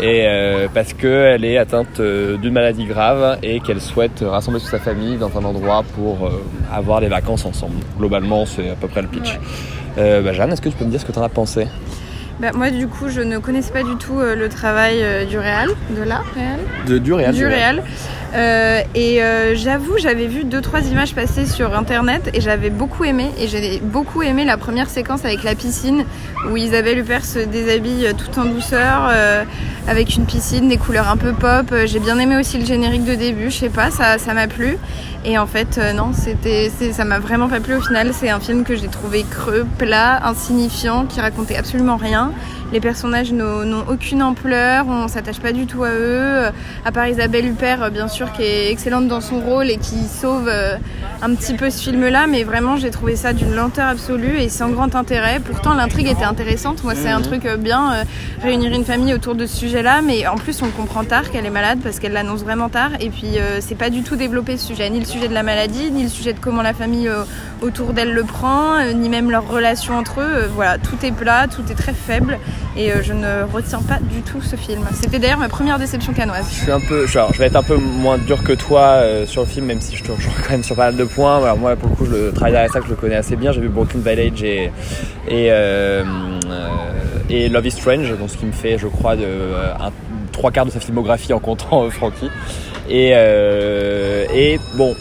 et 0.00 0.26
euh, 0.26 0.68
parce 0.72 0.92
qu'elle 0.92 1.44
est 1.44 1.58
atteinte 1.58 2.00
euh, 2.00 2.36
d'une 2.36 2.52
maladie 2.52 2.84
grave 2.84 3.38
et 3.42 3.60
qu'elle 3.60 3.80
souhaite 3.80 4.24
rassembler 4.26 4.60
toute 4.60 4.70
sa 4.70 4.78
famille 4.78 5.16
dans 5.16 5.36
un 5.36 5.44
endroit 5.44 5.82
pour 5.94 6.26
euh, 6.26 6.42
avoir 6.72 7.00
des 7.00 7.08
vacances 7.08 7.44
ensemble. 7.44 7.76
Globalement, 7.98 8.46
c'est 8.46 8.70
à 8.70 8.74
peu 8.74 8.88
près 8.88 9.02
le 9.02 9.08
pitch. 9.08 9.38
Euh, 9.98 10.22
bah, 10.22 10.32
Jeanne, 10.32 10.52
est-ce 10.52 10.62
que 10.62 10.68
tu 10.68 10.76
peux 10.76 10.84
me 10.84 10.90
dire 10.90 11.00
ce 11.00 11.06
que 11.06 11.12
tu 11.12 11.18
en 11.18 11.22
as 11.22 11.28
pensé? 11.28 11.66
Bah, 12.38 12.50
moi, 12.54 12.70
du 12.70 12.86
coup, 12.86 13.08
je 13.08 13.20
ne 13.20 13.38
connaissais 13.38 13.72
pas 13.72 13.82
du 13.82 13.96
tout 13.96 14.20
le 14.20 14.48
travail 14.48 15.26
du 15.26 15.38
réal, 15.38 15.70
de 15.90 16.02
la 16.02 16.22
réal, 16.34 16.60
de, 16.86 16.98
Du 16.98 17.12
réel 17.12 17.34
du 17.34 17.44
réal. 17.44 17.82
Euh, 18.34 18.82
et 18.94 19.22
euh, 19.22 19.54
j'avoue, 19.54 19.96
j'avais 19.98 20.26
vu 20.26 20.44
deux 20.44 20.60
trois 20.60 20.80
images 20.82 21.14
passer 21.14 21.46
sur 21.46 21.74
internet 21.74 22.30
et 22.34 22.40
j'avais 22.40 22.70
beaucoup 22.70 23.04
aimé. 23.04 23.30
Et 23.38 23.48
j'ai 23.48 23.80
beaucoup 23.82 24.22
aimé 24.22 24.44
la 24.44 24.56
première 24.56 24.90
séquence 24.90 25.24
avec 25.24 25.42
la 25.42 25.54
piscine 25.54 26.04
où 26.50 26.56
Isabelle 26.56 26.98
Huppert 26.98 27.24
se 27.24 27.38
déshabille 27.38 28.06
euh, 28.06 28.12
tout 28.12 28.38
en 28.38 28.44
douceur 28.44 29.10
avec 29.86 30.16
une 30.16 30.26
piscine, 30.26 30.68
des 30.68 30.76
couleurs 30.76 31.08
un 31.08 31.16
peu 31.16 31.32
pop. 31.32 31.74
J'ai 31.86 31.98
bien 31.98 32.18
aimé 32.18 32.36
aussi 32.36 32.58
le 32.58 32.66
générique 32.66 33.04
de 33.04 33.14
début. 33.14 33.50
Je 33.50 33.56
sais 33.56 33.68
pas, 33.70 33.90
ça 33.90 34.18
ça 34.18 34.34
m'a 34.34 34.46
plu. 34.46 34.76
Et 35.24 35.38
en 35.38 35.46
fait, 35.46 35.80
non, 35.94 36.12
c'était, 36.12 36.70
ça 36.92 37.04
m'a 37.04 37.18
vraiment 37.18 37.48
pas 37.48 37.60
plu 37.60 37.74
au 37.74 37.80
final. 37.80 38.10
C'est 38.12 38.28
un 38.28 38.40
film 38.40 38.64
que 38.64 38.76
j'ai 38.76 38.88
trouvé 38.88 39.24
creux, 39.28 39.66
plat, 39.78 40.20
insignifiant, 40.26 41.06
qui 41.06 41.20
racontait 41.20 41.56
absolument 41.56 41.96
rien. 41.96 42.32
Les 42.72 42.80
personnages 42.80 43.32
n'ont 43.32 43.84
aucune 43.88 44.22
ampleur, 44.22 44.86
on 44.88 45.08
s'attache 45.08 45.40
pas 45.40 45.52
du 45.52 45.66
tout 45.66 45.84
à 45.84 45.90
eux. 45.90 46.50
À 46.84 46.92
part 46.92 47.08
Isabelle 47.08 47.46
Huppert, 47.46 47.90
bien 47.90 48.08
sûr, 48.08 48.32
qui 48.32 48.42
est 48.42 48.70
excellente 48.70 49.08
dans 49.08 49.20
son 49.20 49.40
rôle 49.40 49.70
et 49.70 49.78
qui 49.78 50.04
sauve 50.04 50.50
un 51.22 51.34
petit 51.34 51.54
peu 51.54 51.70
ce 51.70 51.82
film-là, 51.82 52.26
mais 52.26 52.44
vraiment 52.44 52.76
j'ai 52.76 52.90
trouvé 52.90 53.16
ça 53.16 53.32
d'une 53.32 53.54
lenteur 53.54 53.88
absolue 53.88 54.38
et 54.38 54.48
sans 54.48 54.68
grand 54.70 54.94
intérêt. 54.94 55.40
Pourtant 55.40 55.74
l'intrigue 55.74 56.08
était 56.08 56.24
intéressante. 56.24 56.84
Moi 56.84 56.94
c'est 56.94 57.08
un 57.08 57.20
mhm. 57.20 57.24
truc 57.24 57.48
bien, 57.58 58.04
réunir 58.42 58.72
une 58.72 58.84
famille 58.84 59.14
autour 59.14 59.34
de 59.34 59.46
ce 59.46 59.56
sujet-là, 59.56 60.02
mais 60.02 60.26
en 60.26 60.36
plus 60.36 60.62
on 60.62 60.68
comprend 60.68 61.04
tard 61.04 61.30
qu'elle 61.30 61.46
est 61.46 61.50
malade 61.50 61.78
parce 61.82 61.98
qu'elle 61.98 62.12
l'annonce 62.12 62.42
vraiment 62.42 62.68
tard 62.68 62.90
et 63.00 63.10
puis 63.10 63.38
c'est 63.60 63.76
pas 63.76 63.90
du 63.90 64.02
tout 64.02 64.16
développé 64.16 64.56
ce 64.56 64.66
sujet, 64.66 64.88
ni 64.90 65.00
le 65.00 65.06
sujet 65.06 65.28
de 65.28 65.34
la 65.34 65.42
maladie, 65.42 65.90
ni 65.90 66.02
le 66.02 66.08
sujet 66.08 66.32
de 66.32 66.38
comment 66.38 66.62
la 66.62 66.74
famille 66.74 67.10
autour 67.62 67.92
d'elle 67.92 68.12
le 68.12 68.24
prend, 68.24 68.92
ni 68.94 69.08
même 69.08 69.30
leur 69.30 69.48
relation 69.48 69.96
entre 69.96 70.20
eux. 70.20 70.50
voilà, 70.54 70.78
tout 70.78 71.04
est 71.04 71.12
plat, 71.12 71.46
tout 71.48 71.62
est 71.70 71.74
très 71.74 71.94
faible 71.94 72.38
et 72.76 72.90
je 73.02 73.12
ne 73.12 73.42
retiens 73.52 73.80
pas 73.82 73.98
du 74.00 74.22
tout 74.22 74.40
ce 74.40 74.56
film. 74.56 74.82
C'était 75.00 75.18
d'ailleurs 75.18 75.38
ma 75.38 75.48
première 75.48 75.78
déception 75.78 76.12
canoise. 76.12 76.46
Je 76.50 76.62
suis 76.62 76.72
un 76.72 76.80
peu, 76.80 77.06
je 77.06 77.38
vais 77.38 77.46
être 77.46 77.56
un 77.56 77.62
peu 77.62 77.76
moins 77.76 78.18
dur 78.18 78.42
que 78.42 78.52
toi 78.52 79.00
sur 79.26 79.42
le 79.42 79.48
film, 79.48 79.66
même 79.66 79.80
si 79.80 79.96
je 79.96 80.04
te 80.04 80.12
rejoins 80.12 80.32
quand 80.44 80.50
même 80.50 80.64
sur 80.64 80.76
pas 80.76 80.86
mal 80.86 80.96
de 80.96 81.04
points. 81.04 81.38
Alors 81.38 81.58
moi, 81.58 81.76
pour 81.76 81.90
le 81.90 81.96
coup, 81.96 82.06
le 82.06 82.32
travail 82.32 82.68
que 82.68 82.84
je 82.84 82.90
le 82.90 82.96
connais 82.96 83.16
assez 83.16 83.36
bien. 83.36 83.52
J'ai 83.52 83.60
vu 83.60 83.68
Broken 83.68 84.00
Village 84.00 84.42
et 84.42 84.70
et, 85.28 85.48
euh, 85.50 86.04
et 87.28 87.48
Love 87.48 87.66
is 87.66 87.72
Strange, 87.72 88.10
donc 88.18 88.30
ce 88.30 88.36
qui 88.36 88.46
me 88.46 88.52
fait, 88.52 88.78
je 88.78 88.86
crois, 88.86 89.16
de 89.16 89.26
trois 90.32 90.50
quarts 90.50 90.66
de 90.66 90.70
sa 90.70 90.80
filmographie 90.80 91.32
en 91.32 91.40
comptant 91.40 91.88
Frankie. 91.90 92.30
Et, 92.88 93.10
et 93.10 94.58
bon, 94.76 94.94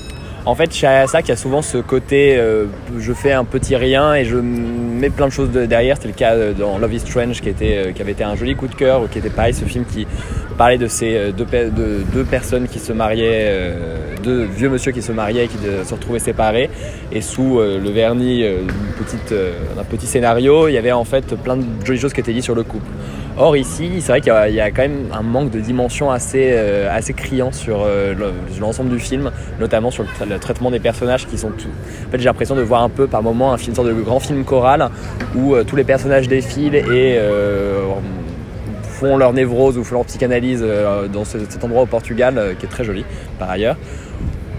en 0.47 0.55
fait, 0.55 0.73
chez 0.73 0.87
Ayasak, 0.87 1.25
il 1.25 1.29
y 1.29 1.31
a 1.33 1.35
souvent 1.35 1.61
ce 1.61 1.77
côté 1.77 2.37
euh, 2.37 2.67
je 2.97 3.11
fais 3.11 3.33
un 3.33 3.43
petit 3.43 3.75
rien 3.75 4.15
et 4.15 4.23
je 4.23 4.37
mets 4.37 5.09
plein 5.09 5.27
de 5.27 5.31
choses 5.31 5.49
derrière. 5.51 5.97
C'était 5.97 6.07
le 6.07 6.13
cas 6.13 6.35
euh, 6.35 6.53
dans 6.53 6.77
Love 6.77 6.93
is 6.93 6.99
Strange 6.99 7.41
euh, 7.45 7.91
qui 7.91 8.01
avait 8.01 8.13
été 8.13 8.23
un 8.23 8.35
joli 8.37 8.55
coup 8.55 8.67
de 8.67 8.75
cœur, 8.75 9.01
ou 9.01 9.07
qui 9.07 9.19
était 9.19 9.29
pareil, 9.29 9.53
ce 9.53 9.65
film 9.65 9.83
qui 9.83 10.07
parlait 10.57 10.77
de 10.77 10.87
ces 10.87 11.33
deux, 11.33 11.43
de, 11.43 12.01
deux 12.13 12.23
personnes 12.23 12.69
qui 12.69 12.79
se 12.79 12.93
mariaient, 12.93 13.53
deux 14.23 14.45
vieux 14.45 14.69
monsieur 14.69 14.91
qui 14.91 15.03
se 15.03 15.11
mariaient 15.11 15.45
et 15.45 15.47
qui 15.47 15.57
se 15.57 15.93
retrouvaient 15.93 16.17
séparés. 16.17 16.69
Et 17.11 17.21
sous 17.21 17.59
le 17.59 17.89
vernis 17.91 18.43
d'un 19.29 19.83
petit 19.83 20.07
scénario, 20.07 20.67
il 20.67 20.73
y 20.73 20.77
avait 20.77 20.93
en 20.93 21.03
fait 21.03 21.35
plein 21.35 21.57
de 21.57 21.63
jolies 21.85 21.99
choses 21.99 22.13
qui 22.13 22.21
étaient 22.21 22.33
dites 22.33 22.43
sur 22.43 22.55
le 22.55 22.63
couple. 22.63 22.87
Or 23.39 23.55
ici, 23.55 24.01
c'est 24.01 24.11
vrai 24.11 24.21
qu'il 24.21 24.55
y, 24.55 24.59
a 24.59 24.71
quand 24.71 24.81
même 24.81 25.09
un 25.13 25.21
manque 25.21 25.51
de 25.51 25.59
dimension 25.59 26.09
assez, 26.09 26.49
euh, 26.53 26.89
assez 26.91 27.13
criant 27.13 27.51
sur 27.51 27.83
euh, 27.85 28.15
l'ensemble 28.59 28.89
du 28.89 28.99
film, 28.99 29.29
notamment 29.59 29.91
sur 29.91 30.05
le, 30.27 30.39
traitement 30.39 30.71
des 30.71 30.79
personnages 30.79 31.27
qui 31.27 31.37
sont 31.37 31.51
tout. 31.51 31.69
En 32.07 32.11
fait, 32.11 32.17
j'ai 32.17 32.25
l'impression 32.25 32.55
de 32.55 32.63
voir 32.63 32.81
un 32.81 32.89
peu 32.89 33.05
par 33.05 33.21
moment 33.21 33.53
un 33.53 33.57
film, 33.57 33.71
une 33.71 33.75
sorte 33.75 33.89
de 33.89 33.93
grand 33.93 34.19
film 34.19 34.43
choral 34.43 34.89
où 35.35 35.53
euh, 35.53 35.63
tous 35.63 35.75
les 35.75 35.83
personnages 35.83 36.27
défilent 36.27 36.75
et 36.75 37.19
font 38.81 39.17
leur 39.17 39.33
névrose 39.33 39.77
ou 39.77 39.83
font 39.83 39.95
leur 39.95 40.05
psychanalyse 40.05 40.65
dans 41.13 41.23
cet 41.23 41.63
endroit 41.63 41.83
au 41.83 41.85
Portugal 41.85 42.55
qui 42.57 42.65
est 42.65 42.69
très 42.69 42.83
joli 42.83 43.05
par 43.37 43.51
ailleurs 43.51 43.77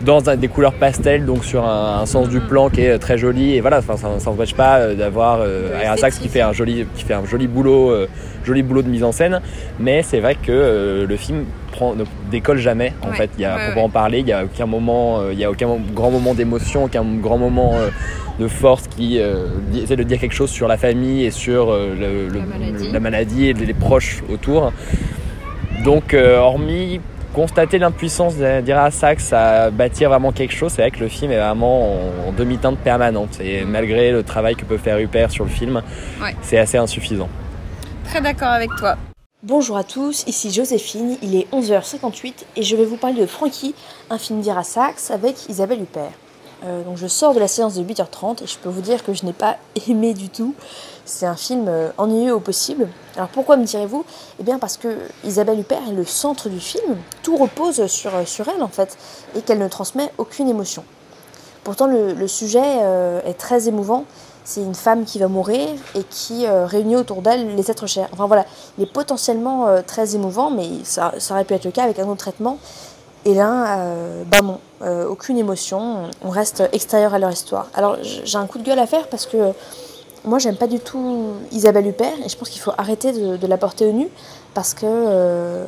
dans 0.04 0.20
des 0.20 0.48
couleurs 0.48 0.74
pastel, 0.74 1.24
donc 1.24 1.44
sur 1.44 1.64
un, 1.64 2.06
sens 2.06 2.28
du 2.28 2.40
plan 2.40 2.70
qui 2.70 2.82
est 2.82 2.98
très 2.98 3.18
joli. 3.18 3.54
Et 3.54 3.60
voilà, 3.60 3.82
ça 3.82 3.94
n'empêche 4.26 4.54
pas 4.54 4.78
euh, 4.78 4.94
d'avoir 4.94 5.38
euh, 5.40 5.96
Sax 5.96 6.18
qui 6.18 6.28
fait 6.28 6.40
un 6.40 6.52
joli, 6.52 6.86
qui 6.94 7.04
fait 7.04 7.14
un 7.14 7.24
joli 7.24 7.46
boulot, 7.46 7.90
euh, 7.90 8.08
joli 8.44 8.62
boulot 8.62 8.82
de 8.82 8.88
mise 8.88 9.04
en 9.04 9.12
scène. 9.12 9.40
Mais 9.80 10.02
c'est 10.02 10.20
vrai 10.20 10.34
que 10.34 10.52
euh, 10.52 11.06
le 11.06 11.16
film 11.16 11.44
prend, 11.72 11.94
ne 11.94 12.04
décolle 12.30 12.58
jamais. 12.58 12.92
En 13.02 13.12
fait, 13.12 13.30
il 13.36 13.42
y 13.42 13.44
a, 13.44 13.72
pour 13.72 13.84
en 13.84 13.88
parler, 13.88 14.20
il 14.20 14.24
n'y 14.24 14.32
a 14.32 14.44
aucun 14.44 14.66
moment, 14.66 15.30
il 15.30 15.38
y 15.38 15.44
a 15.44 15.50
aucun 15.50 15.68
grand 15.94 16.10
moment 16.10 16.34
d'émotion, 16.34 16.84
aucun 16.84 17.04
grand 17.04 17.38
moment 17.38 17.74
de 18.38 18.48
force 18.48 18.86
qui 18.86 19.18
essaie 19.74 19.96
de 19.96 20.02
dire 20.02 20.18
quelque 20.18 20.34
chose 20.34 20.50
sur 20.50 20.68
la 20.68 20.76
famille 20.76 21.24
et 21.24 21.30
sur 21.30 21.72
le, 21.72 22.28
la, 22.92 23.00
maladie. 23.00 23.48
et 23.48 23.52
les 23.52 23.74
proches 23.74 24.22
autour. 24.30 24.72
Donc, 25.84 26.14
hormis 26.14 27.00
constater 27.38 27.78
l'impuissance 27.78 28.34
d'Ira 28.34 28.90
Sachs 28.90 29.32
à 29.32 29.70
bâtir 29.70 30.08
vraiment 30.08 30.32
quelque 30.32 30.52
chose, 30.52 30.72
c'est 30.72 30.82
vrai 30.82 30.90
que 30.90 30.98
le 30.98 31.06
film 31.06 31.30
est 31.30 31.38
vraiment 31.38 31.92
en, 32.26 32.32
demi-teinte 32.36 32.78
permanente. 32.78 33.38
Et 33.40 33.64
malgré 33.64 34.10
le 34.10 34.24
travail 34.24 34.56
que 34.56 34.64
peut 34.64 34.76
faire 34.76 34.96
Rupert 34.96 35.30
sur 35.30 35.44
le 35.44 35.50
film, 35.50 35.80
c'est 36.42 36.58
assez 36.58 36.78
insuffisant. 36.78 37.28
Très 38.06 38.20
d'accord 38.20 38.48
avec 38.48 38.70
toi. 38.76 38.96
Bonjour 39.44 39.76
à 39.76 39.84
tous, 39.84 40.24
ici 40.26 40.50
Joséphine, 40.50 41.16
il 41.22 41.36
est 41.36 41.48
11h58 41.52 42.32
et 42.56 42.64
je 42.64 42.74
vais 42.74 42.84
vous 42.84 42.96
parler 42.96 43.20
de 43.20 43.26
Frankie, 43.26 43.72
un 44.10 44.18
film 44.18 44.40
d'Ira 44.40 44.64
Sachs 44.64 45.12
avec 45.12 45.48
Isabelle 45.48 45.82
Huppert. 45.82 46.10
Euh, 46.64 46.82
donc 46.82 46.96
je 46.96 47.06
sors 47.06 47.34
de 47.34 47.38
la 47.38 47.46
séance 47.46 47.74
de 47.74 47.84
8h30 47.84 48.42
et 48.42 48.46
je 48.46 48.58
peux 48.58 48.68
vous 48.68 48.80
dire 48.80 49.04
que 49.04 49.14
je 49.14 49.24
n'ai 49.24 49.32
pas 49.32 49.56
aimé 49.88 50.14
du 50.14 50.28
tout. 50.28 50.54
C'est 51.04 51.26
un 51.26 51.36
film 51.36 51.66
euh, 51.68 51.90
ennuyeux 51.98 52.34
au 52.34 52.40
possible. 52.40 52.88
Alors 53.16 53.28
pourquoi 53.28 53.56
me 53.56 53.64
direz-vous? 53.64 54.04
Eh 54.40 54.42
bien 54.42 54.58
parce 54.58 54.76
que 54.76 54.98
Isabelle 55.24 55.60
Huppert 55.60 55.88
est 55.88 55.92
le 55.92 56.04
centre 56.04 56.48
du 56.48 56.60
film. 56.60 56.96
Tout 57.22 57.36
repose 57.36 57.86
sur, 57.86 58.14
euh, 58.14 58.24
elle 58.54 58.62
en 58.62 58.68
fait 58.68 58.96
et 59.36 59.42
qu'elle 59.42 59.58
ne 59.58 59.68
transmet 59.68 60.10
aucune 60.18 60.48
émotion. 60.48 60.84
Pourtant 61.64 61.86
le, 61.86 62.26
sujet 62.28 62.78
est 63.26 63.34
très 63.34 63.68
émouvant. 63.68 64.04
C'est 64.44 64.62
une 64.62 64.74
femme 64.74 65.04
qui 65.04 65.18
va 65.18 65.28
mourir 65.28 65.68
et 65.94 66.02
qui 66.04 66.46
réunit 66.46 66.96
autour 66.96 67.20
d'elle 67.20 67.56
les 67.56 67.70
êtres 67.70 67.86
chers. 67.86 68.08
Enfin 68.12 68.26
voilà, 68.26 68.46
il 68.78 68.84
est 68.84 68.90
potentiellement 68.90 69.66
très 69.86 70.14
émouvant, 70.14 70.50
mais 70.50 70.66
ça, 70.84 71.12
aurait 71.28 71.44
pu 71.44 71.52
être 71.52 71.66
le 71.66 71.70
cas 71.70 71.82
avec 71.82 71.98
un 71.98 72.06
autre 72.08 72.20
traitement. 72.20 72.58
Et 73.24 73.34
là, 73.34 73.80
euh, 73.80 74.22
bah 74.26 74.38
non, 74.42 74.58
euh, 74.80 75.08
aucune 75.08 75.38
émotion, 75.38 76.08
on 76.22 76.30
reste 76.30 76.62
extérieur 76.72 77.12
à 77.12 77.18
leur 77.18 77.30
histoire. 77.30 77.66
Alors 77.74 77.96
j'ai 78.02 78.38
un 78.38 78.46
coup 78.46 78.58
de 78.58 78.64
gueule 78.64 78.78
à 78.78 78.86
faire 78.86 79.08
parce 79.08 79.26
que 79.26 79.52
moi 80.24 80.38
j'aime 80.38 80.56
pas 80.56 80.68
du 80.68 80.78
tout 80.78 81.32
Isabelle 81.50 81.86
Huppert 81.86 82.14
et 82.24 82.28
je 82.28 82.36
pense 82.36 82.48
qu'il 82.48 82.60
faut 82.60 82.72
arrêter 82.78 83.12
de, 83.12 83.46
la 83.46 83.58
porter 83.58 83.86
au 83.86 83.92
nu 83.92 84.08
parce 84.54 84.74
que 84.74 84.86
euh, 84.86 85.66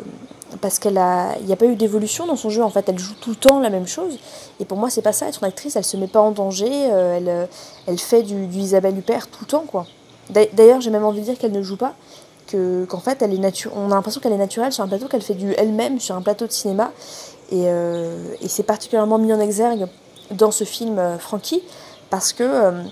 parce 0.60 0.78
qu'elle 0.78 0.98
a 0.98 1.36
il 1.40 1.46
n'y 1.46 1.52
a 1.52 1.56
pas 1.56 1.66
eu 1.66 1.74
d'évolution 1.74 2.26
dans 2.26 2.36
son 2.36 2.50
jeu 2.50 2.62
en 2.62 2.70
fait. 2.70 2.88
Elle 2.88 2.98
joue 2.98 3.14
tout 3.20 3.30
le 3.30 3.36
temps 3.36 3.58
la 3.58 3.70
même 3.70 3.88
chose 3.88 4.16
et 4.60 4.64
pour 4.64 4.78
moi 4.78 4.90
c'est 4.90 5.02
pas 5.02 5.12
ça. 5.12 5.26
Être 5.26 5.42
une 5.42 5.48
actrice 5.48 5.74
elle 5.74 5.84
se 5.84 5.96
met 5.96 6.08
pas 6.08 6.20
en 6.20 6.30
danger 6.30 6.70
elle, 6.70 7.48
elle 7.88 7.98
fait 7.98 8.22
du, 8.22 8.46
Isabelle 8.54 8.96
Huppert 8.96 9.26
tout 9.26 9.40
le 9.40 9.46
temps 9.46 9.64
quoi. 9.66 9.86
D'ailleurs 10.30 10.80
j'ai 10.80 10.90
même 10.90 11.04
envie 11.04 11.20
de 11.20 11.24
dire 11.24 11.38
qu'elle 11.38 11.52
ne 11.52 11.62
joue 11.62 11.76
pas 11.76 11.94
qu'en 12.52 12.98
fait 12.98 13.22
elle 13.22 13.32
est 13.32 13.68
on 13.74 13.86
a 13.86 13.94
l'impression 13.94 14.20
qu'elle 14.20 14.32
est 14.32 14.36
naturelle 14.36 14.72
sur 14.72 14.84
un 14.84 14.88
plateau 14.88 15.06
qu'elle 15.06 15.22
fait 15.22 15.34
du 15.34 15.52
elle-même 15.52 16.00
sur 16.00 16.16
un 16.16 16.22
plateau 16.22 16.46
de 16.46 16.52
cinéma 16.52 16.92
euh, 17.52 18.34
et, 18.40 18.48
c'est 18.48 18.62
particulièrement 18.62 19.18
mis 19.18 19.32
en 19.32 19.40
exergue 19.40 19.86
dans 20.30 20.50
ce 20.50 20.64
film 20.64 20.98
euh, 20.98 21.18
Frankie 21.18 21.62
parce 22.08 22.32
que 22.32 22.44
euh, 22.44 22.82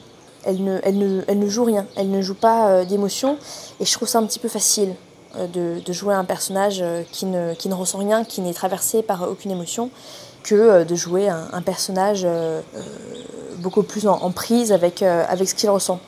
elle, 0.45 0.63
ne, 0.63 1.49
joue 1.49 1.65
rien, 1.65 1.87
elle 1.97 2.11
ne 2.11 2.23
joue 2.23 2.35
pas 2.35 2.85
d'émotion 2.85 3.39
et 3.81 3.85
je 3.85 3.93
trouve 3.93 4.09
ça 4.09 4.19
un 4.19 4.27
petit 4.27 4.39
peu 4.39 4.49
facile 4.49 4.95
de, 5.37 5.93
jouer 5.93 6.15
un 6.15 6.25
personnage 6.25 6.83
qui 7.13 7.27
ne, 7.27 7.75
ressent 7.75 7.99
rien, 7.99 8.25
qui 8.25 8.41
n'est 8.41 8.55
traversé 8.55 9.03
par 9.03 9.29
aucune 9.29 9.51
émotion 9.51 9.91
que 10.45 10.85
de 10.85 10.95
jouer 10.95 11.29
un, 11.29 11.61
personnage 11.61 12.27
beaucoup 13.59 13.83
plus 13.83 14.07
en, 14.07 14.31
prise 14.31 14.73
avec 14.73 15.01
ce 15.01 15.55
qu'il 15.55 15.69
ressent. 15.69 16.01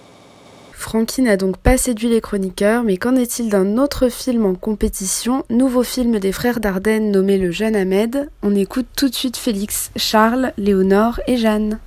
Frankie 0.81 1.21
n'a 1.21 1.37
donc 1.37 1.59
pas 1.59 1.77
séduit 1.77 2.09
les 2.09 2.23
chroniqueurs, 2.23 2.85
mais 2.85 2.97
qu'en 2.97 3.15
est-il 3.15 3.51
d'un 3.51 3.77
autre 3.77 4.09
film 4.09 4.47
en 4.47 4.55
compétition, 4.55 5.45
nouveau 5.51 5.83
film 5.83 6.19
des 6.19 6.33
frères 6.33 6.59
Dardenne 6.59 7.11
nommé 7.11 7.37
Le 7.37 7.51
Jeune 7.51 7.77
Ahmed? 7.77 8.31
On 8.43 8.55
écoute 8.57 8.87
tout 8.97 9.11
de 9.11 9.15
suite 9.15 9.37
Félix, 9.37 9.91
Charles, 9.97 10.55
Léonore 10.57 11.21
et 11.27 11.37
Jeanne. 11.37 11.79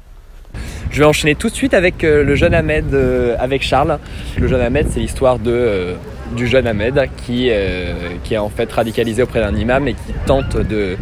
Je 0.92 1.00
vais 1.00 1.06
enchaîner 1.06 1.34
tout 1.34 1.50
de 1.50 1.56
suite 1.56 1.74
avec 1.74 2.04
euh, 2.04 2.24
le 2.24 2.36
jeune 2.36 2.54
Ahmed, 2.54 2.94
euh, 2.94 3.36
avec 3.40 3.64
Charles. 3.64 3.98
Le 4.38 4.48
jeune 4.48 4.62
Ahmed, 4.62 4.86
c'est 4.92 5.00
l'histoire 5.00 5.40
de 5.40 5.52
euh, 5.52 5.96
du 6.34 6.48
jeune 6.48 6.68
Ahmed 6.68 7.10
qui, 7.26 7.48
euh, 7.50 8.16
qui 8.24 8.34
est 8.34 8.38
en 8.38 8.50
fait 8.50 8.72
radicalisé 8.72 9.24
auprès 9.24 9.40
d'un 9.40 9.56
imam 9.56 9.88
et 9.88 9.94
qui 9.94 10.14
tente 10.26 10.58
de 10.58 10.98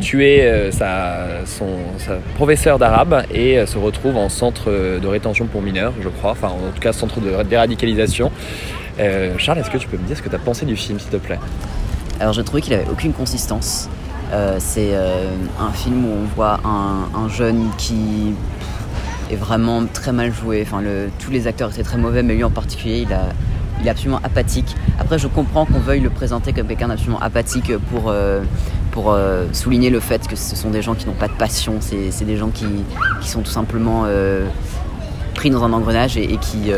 tuer 0.00 0.42
euh, 0.42 0.70
sa, 0.70 1.44
son, 1.46 1.66
professeur 2.34 2.78
d'arabe 2.78 3.24
et 3.32 3.58
euh, 3.58 3.66
se 3.66 3.78
retrouve 3.78 4.16
en 4.16 4.28
centre 4.28 4.70
de 4.70 5.06
rétention 5.06 5.46
pour 5.46 5.62
mineurs, 5.62 5.92
je 6.02 6.08
crois, 6.08 6.32
enfin 6.32 6.48
en 6.48 6.72
tout 6.72 6.80
cas 6.80 6.92
centre 6.92 7.20
de 7.20 7.42
déradicalisation. 7.42 8.30
Charles, 9.38 9.58
est-ce 9.58 9.70
que 9.70 9.78
tu 9.78 9.88
peux 9.88 9.96
me 9.96 10.06
dire 10.06 10.16
ce 10.16 10.22
que 10.22 10.28
tu 10.28 10.36
as 10.36 10.38
pensé 10.38 10.64
du 10.64 10.76
film, 10.76 11.00
s'il 11.00 11.10
te 11.10 11.16
plaît? 11.16 11.40
Alors 12.20 12.32
j'ai 12.32 12.44
trouvé 12.44 12.62
qu'il 12.62 12.74
avait 12.74 12.86
aucune 12.90 13.12
consistance. 13.12 13.88
c'est 14.58 14.94
un 14.94 15.72
film 15.72 16.04
où 16.04 16.12
on 16.22 16.34
voit 16.36 16.60
un, 16.64 17.08
un, 17.18 17.28
jeune 17.28 17.70
qui 17.76 18.34
est 19.32 19.36
vraiment 19.36 19.84
très 19.92 20.12
mal 20.12 20.32
joué. 20.32 20.62
Enfin, 20.64 20.80
le, 20.80 21.08
tous 21.18 21.32
les 21.32 21.48
acteurs 21.48 21.72
étaient 21.72 21.82
très 21.82 21.98
mauvais, 21.98 22.22
mais 22.22 22.34
lui 22.34 22.44
en 22.44 22.50
particulier, 22.50 23.04
il 23.08 23.12
a 23.12 23.30
il 23.80 23.86
est 23.86 23.90
absolument 23.90 24.20
apathique. 24.22 24.74
Après, 24.98 25.18
je 25.18 25.26
comprends 25.26 25.66
qu'on 25.66 25.80
veuille 25.80 26.00
le 26.00 26.10
présenter 26.10 26.52
comme 26.52 26.66
quelqu'un 26.66 26.88
d'absolument 26.88 27.20
apathique 27.20 27.72
pour, 27.90 28.04
euh, 28.08 28.42
pour 28.92 29.12
euh, 29.12 29.46
souligner 29.52 29.90
le 29.90 30.00
fait 30.00 30.26
que 30.26 30.36
ce 30.36 30.56
sont 30.56 30.70
des 30.70 30.82
gens 30.82 30.94
qui 30.94 31.06
n'ont 31.06 31.12
pas 31.12 31.28
de 31.28 31.34
passion, 31.34 31.78
c'est 31.80 32.24
des 32.24 32.36
gens 32.36 32.48
qui, 32.48 32.66
qui, 33.20 33.28
sont 33.28 33.42
tout 33.42 33.50
simplement 33.50 34.04
euh, 34.06 34.46
pris 35.34 35.50
dans 35.50 35.64
un 35.64 35.72
engrenage 35.72 36.16
et, 36.16 36.36
qui, 36.38 36.70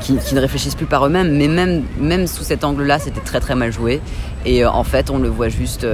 qui, 0.00 0.34
ne 0.34 0.40
réfléchissent 0.40 0.74
plus 0.74 0.86
par 0.86 1.06
eux-mêmes. 1.06 1.36
Mais 1.36 1.48
même, 1.48 1.82
même 1.98 2.26
sous 2.26 2.44
cet 2.44 2.64
angle-là, 2.64 2.98
c'était 2.98 3.20
très 3.20 3.40
très 3.40 3.54
mal 3.54 3.72
joué. 3.72 4.00
Et 4.44 4.64
en 4.64 4.84
fait, 4.84 5.10
on 5.10 5.18
le 5.18 5.28
voit 5.28 5.48
juste 5.48 5.86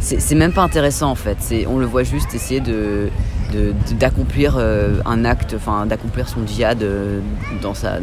c'est 0.00 0.34
même 0.34 0.52
pas 0.52 0.62
intéressant 0.62 1.10
en 1.10 1.14
fait. 1.14 1.38
On 1.68 1.78
le 1.78 1.86
voit 1.86 2.04
juste 2.04 2.34
essayer 2.34 2.60
de 2.60 3.10
d'accomplir 3.98 4.56
euh, 4.58 5.00
un 5.04 5.24
acte, 5.24 5.54
enfin 5.56 5.86
d'accomplir 5.86 6.28
son 6.28 6.46
djihad 6.46 6.82
euh, 6.82 7.20
dans 7.62 7.74
sa, 7.74 7.98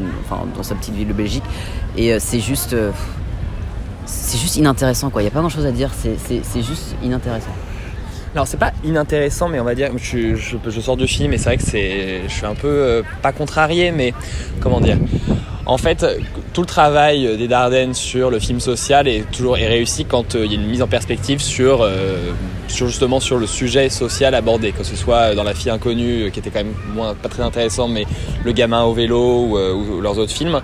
petite 0.75 0.93
ville 0.93 1.07
de 1.07 1.13
Belgique. 1.13 1.43
Et 1.95 2.13
euh, 2.13 2.17
c'est 2.19 2.39
juste, 2.39 2.75
c'est 4.05 4.37
juste 4.37 4.57
inintéressant 4.57 5.09
quoi. 5.09 5.21
Il 5.21 5.25
n'y 5.25 5.29
a 5.29 5.31
pas 5.31 5.39
grand 5.39 5.49
chose 5.49 5.65
à 5.65 5.71
dire. 5.71 5.91
C'est 5.93 6.61
juste 6.61 6.95
inintéressant. 7.03 7.51
Alors 8.33 8.47
c'est 8.47 8.57
pas 8.57 8.73
inintéressant, 8.83 9.49
mais 9.49 9.59
on 9.59 9.63
va 9.63 9.73
dire, 9.73 9.91
je, 9.97 10.35
je, 10.35 10.81
sors 10.81 10.97
du 10.97 11.07
film 11.07 11.33
et 11.33 11.37
c'est 11.37 11.45
vrai 11.45 11.57
que 11.57 11.63
c'est, 11.63 12.23
je 12.27 12.33
suis 12.33 12.45
un 12.45 12.55
peu 12.55 13.01
pas 13.21 13.31
contrarié, 13.31 13.91
mais 13.91 14.13
comment 14.59 14.79
dire? 14.79 14.97
En 15.67 15.77
fait, 15.77 16.05
tout 16.53 16.61
le 16.61 16.67
travail 16.67 17.37
des 17.37 17.49
Dardennes 17.49 17.93
sur 17.93 18.31
le 18.31 18.39
film 18.39 18.61
social 18.61 19.05
est 19.05 19.29
toujours 19.31 19.55
réussi 19.55 20.05
quand 20.05 20.35
euh, 20.35 20.45
il 20.45 20.53
y 20.53 20.55
a 20.55 20.57
une 20.57 20.65
mise 20.65 20.81
en 20.81 20.87
perspective 20.87 21.41
sur, 21.41 21.81
euh, 21.81 22.31
justement 22.69 23.19
le 23.31 23.47
sujet 23.47 23.89
social 23.89 24.33
abordé, 24.33 24.71
que 24.71 24.85
ce 24.85 24.95
soit 24.95 25.35
dans 25.35 25.43
La 25.43 25.53
fille 25.53 25.69
inconnue, 25.69 26.23
euh, 26.23 26.29
qui 26.29 26.39
était 26.39 26.51
quand 26.51 26.63
même 26.63 27.15
pas 27.21 27.27
très 27.27 27.43
intéressant, 27.43 27.89
mais 27.89 28.05
Le 28.45 28.53
gamin 28.53 28.83
au 28.83 28.93
vélo 28.93 29.49
ou, 29.49 30.01
leurs 30.01 30.17
autres 30.17 30.31
films. 30.31 30.61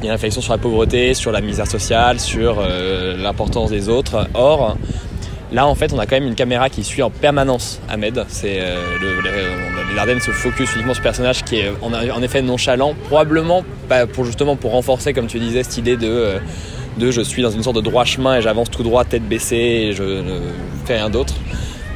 Il 0.00 0.06
y 0.06 0.08
a 0.08 0.10
une 0.10 0.12
réflexion 0.12 0.40
sur 0.40 0.52
la 0.52 0.58
pauvreté, 0.58 1.14
sur 1.14 1.32
la 1.32 1.40
misère 1.40 1.66
sociale, 1.66 2.20
sur 2.20 2.60
l'importance 3.18 3.70
des 3.70 3.88
autres. 3.88 4.26
Or, 4.34 4.76
Là, 5.52 5.66
en 5.66 5.74
fait, 5.74 5.92
on 5.92 5.98
a 5.98 6.06
quand 6.06 6.16
même 6.16 6.26
une 6.26 6.34
caméra 6.34 6.70
qui 6.70 6.82
suit 6.82 7.02
en 7.02 7.10
permanence 7.10 7.78
Ahmed. 7.88 8.24
C'est 8.28 8.58
euh, 8.60 8.96
le, 8.98 10.14
les 10.14 10.20
se 10.20 10.30
focus 10.30 10.74
uniquement 10.74 10.94
sur 10.94 11.02
ce 11.02 11.02
personnage 11.02 11.44
qui 11.44 11.56
est 11.56 11.70
en, 11.82 12.22
effet 12.22 12.40
nonchalant, 12.40 12.94
probablement 13.08 13.62
pour 14.14 14.24
justement 14.24 14.56
pour 14.56 14.72
renforcer, 14.72 15.12
comme 15.12 15.26
tu 15.26 15.38
disais, 15.38 15.62
cette 15.62 15.76
idée 15.76 15.96
de, 15.98 16.08
euh, 16.08 16.38
de 16.96 17.10
je 17.10 17.20
suis 17.20 17.42
dans 17.42 17.50
une 17.50 17.62
sorte 17.62 17.76
de 17.76 17.82
droit 17.82 18.04
chemin 18.06 18.38
et 18.38 18.42
j'avance 18.42 18.70
tout 18.70 18.82
droit, 18.82 19.04
tête 19.04 19.28
baissée, 19.28 19.56
et 19.56 19.92
je 19.92 20.02
ne 20.02 20.40
fais 20.86 20.96
rien 20.96 21.10
d'autre. 21.10 21.34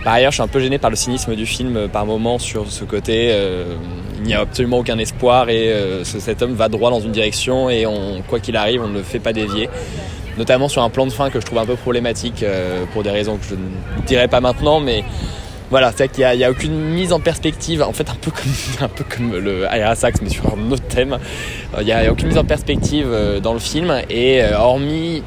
Par 0.05 0.13
ailleurs, 0.13 0.33
je 0.33 0.37
suis 0.37 0.43
un 0.43 0.49
peu 0.49 0.61
gêné 0.61 0.79
par 0.79 0.91
le 0.91 0.97
cynisme 0.97 1.35
du 1.35 1.47
film 1.47 1.77
euh, 1.77 1.89
par 1.89 2.05
moment 2.05 2.39
sur 2.39 2.71
ce 2.71 2.85
côté. 2.85 3.35
il 4.19 4.23
n'y 4.23 4.35
a 4.35 4.41
absolument 4.41 4.79
aucun 4.79 4.99
espoir 4.99 5.49
et 5.49 5.73
cet 6.05 6.43
homme 6.43 6.55
va 6.55 6.69
droit 6.69 6.91
dans 6.91 7.01
une 7.01 7.13
direction 7.13 7.71
et 7.71 7.87
quoi 8.29 8.39
qu'il 8.41 8.57
arrive, 8.57 8.83
on 8.83 8.89
ne 8.89 8.99
le 8.99 9.03
fait 9.03 9.21
pas 9.21 9.33
dévier 9.33 9.71
notamment 10.39 10.69
sur 10.69 10.83
un 10.83 10.91
plan 10.91 11.07
de 11.07 11.13
fin 11.13 11.31
que 11.31 11.41
je 11.41 11.47
trouve 11.47 11.59
un 11.59 11.67
peu 11.67 11.77
problématique 11.77 12.43
euh, 12.43 12.85
pour 12.93 13.03
des 13.03 13.11
raisons 13.11 13.37
que 13.37 13.45
je 13.45 13.55
ne 13.55 14.07
dirai 14.07 14.29
pas 14.29 14.41
maintenant, 14.41 14.81
mais 14.81 15.05
voilà, 15.71 15.93
c'est 15.97 16.09
qu'il 16.09 16.25
n'y 16.37 16.45
a, 16.45 16.51
aucune 16.51 16.79
mise 16.79 17.13
en 17.13 17.19
perspective, 17.19 17.83
en 17.83 17.93
fait 17.93 18.09
un 18.09 18.15
peu 18.15 18.31
comme, 18.31 18.53
un 18.85 18.89
peu 18.89 19.05
comme 19.05 19.37
le 19.37 19.67
mais 20.23 20.31
sur 20.31 20.47
un 20.47 20.71
autre 20.71 20.87
thème, 20.89 21.19
il 21.79 21.85
n'y 21.85 21.93
a, 21.93 22.11
aucune 22.11 22.29
mise 22.29 22.39
en 22.39 22.45
perspective 22.45 23.07
euh, 23.09 23.41
dans 23.41 23.53
le 23.53 23.59
film 23.59 24.03
et 24.11 24.43
euh, 24.43 24.59
hormis 24.59 25.23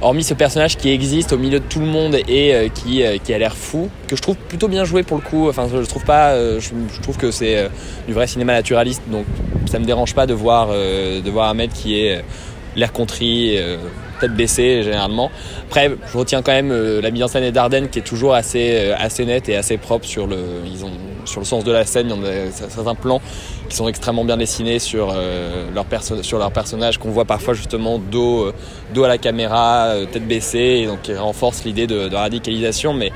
hormis 0.00 0.24
ce 0.24 0.34
personnage 0.34 0.76
qui 0.76 0.90
existe 0.90 1.32
au 1.32 1.38
milieu 1.38 1.60
de 1.60 1.64
tout 1.64 1.78
le 1.78 1.86
monde 1.86 2.16
et 2.26 2.72
qui, 2.74 3.04
qui 3.22 3.32
a 3.32 3.38
l'air 3.38 3.54
fou, 3.54 3.88
que 4.08 4.16
je 4.16 4.20
trouve 4.20 4.34
plutôt 4.34 4.66
bien 4.66 4.84
joué 4.84 5.04
pour 5.04 5.16
le 5.16 5.22
coup. 5.22 5.48
Enfin, 5.48 5.68
je 5.72 5.78
trouve 5.88 6.02
pas, 6.02 6.34
je, 6.36 6.70
trouve 7.02 7.16
que 7.16 7.30
c'est 7.30 7.70
du 8.08 8.12
vrai 8.12 8.26
cinéma 8.26 8.52
naturaliste, 8.52 9.02
donc 9.12 9.26
ça 9.66 9.78
me 9.78 9.84
dérange 9.84 10.12
pas 10.12 10.26
de 10.26 10.34
voir, 10.34 10.70
de 10.70 11.30
voir 11.30 11.50
Ahmed 11.50 11.70
qui 11.70 12.00
est 12.00 12.24
l'air 12.74 12.92
contrit, 12.92 13.56
tête 14.22 14.34
baissée 14.34 14.82
généralement. 14.82 15.30
Après, 15.66 15.90
je 16.10 16.16
retiens 16.16 16.42
quand 16.42 16.52
même 16.52 16.70
euh, 16.70 17.00
la 17.00 17.10
mise 17.10 17.22
en 17.22 17.28
scène 17.28 17.42
des 17.42 17.52
Dardennes 17.52 17.88
qui 17.88 17.98
est 17.98 18.02
toujours 18.02 18.34
assez, 18.34 18.70
euh, 18.72 18.94
assez 18.98 19.24
nette 19.24 19.48
et 19.48 19.56
assez 19.56 19.76
propre 19.76 20.06
sur 20.06 20.26
le, 20.26 20.38
ils 20.64 20.84
ont, 20.84 20.90
sur 21.24 21.40
le 21.40 21.46
sens 21.46 21.64
de 21.64 21.72
la 21.72 21.84
scène. 21.84 22.12
Il 22.16 22.24
y 22.24 22.28
a 22.28 22.50
certains 22.50 22.94
plans 22.94 23.20
qui 23.68 23.76
sont 23.76 23.88
extrêmement 23.88 24.24
bien 24.24 24.36
dessinés 24.36 24.78
sur, 24.78 25.12
euh, 25.14 25.66
leur, 25.74 25.86
sur 26.22 26.38
leur 26.38 26.52
personnage 26.52 26.98
qu'on 26.98 27.10
voit 27.10 27.24
parfois 27.24 27.54
justement 27.54 27.98
dos, 27.98 28.52
dos 28.94 29.04
à 29.04 29.08
la 29.08 29.18
caméra, 29.18 29.92
tête 30.12 30.26
baissée, 30.26 30.82
et 30.82 30.86
donc 30.86 31.02
qui 31.02 31.14
renforce 31.14 31.64
l'idée 31.64 31.86
de, 31.86 32.14
radicalisation. 32.14 32.94
Mais, 32.94 33.12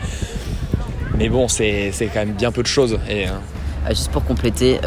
mais 1.19 1.29
bon, 1.29 1.49
c'est 1.49 1.93
quand 2.13 2.21
même 2.21 2.33
bien 2.33 2.53
peu 2.53 2.63
de 2.63 2.69
choses. 2.69 2.99
Et, 3.09 3.27
ah, 3.27 3.91
Juste 3.91 4.11
pour 4.11 4.25
compléter, 4.25 4.81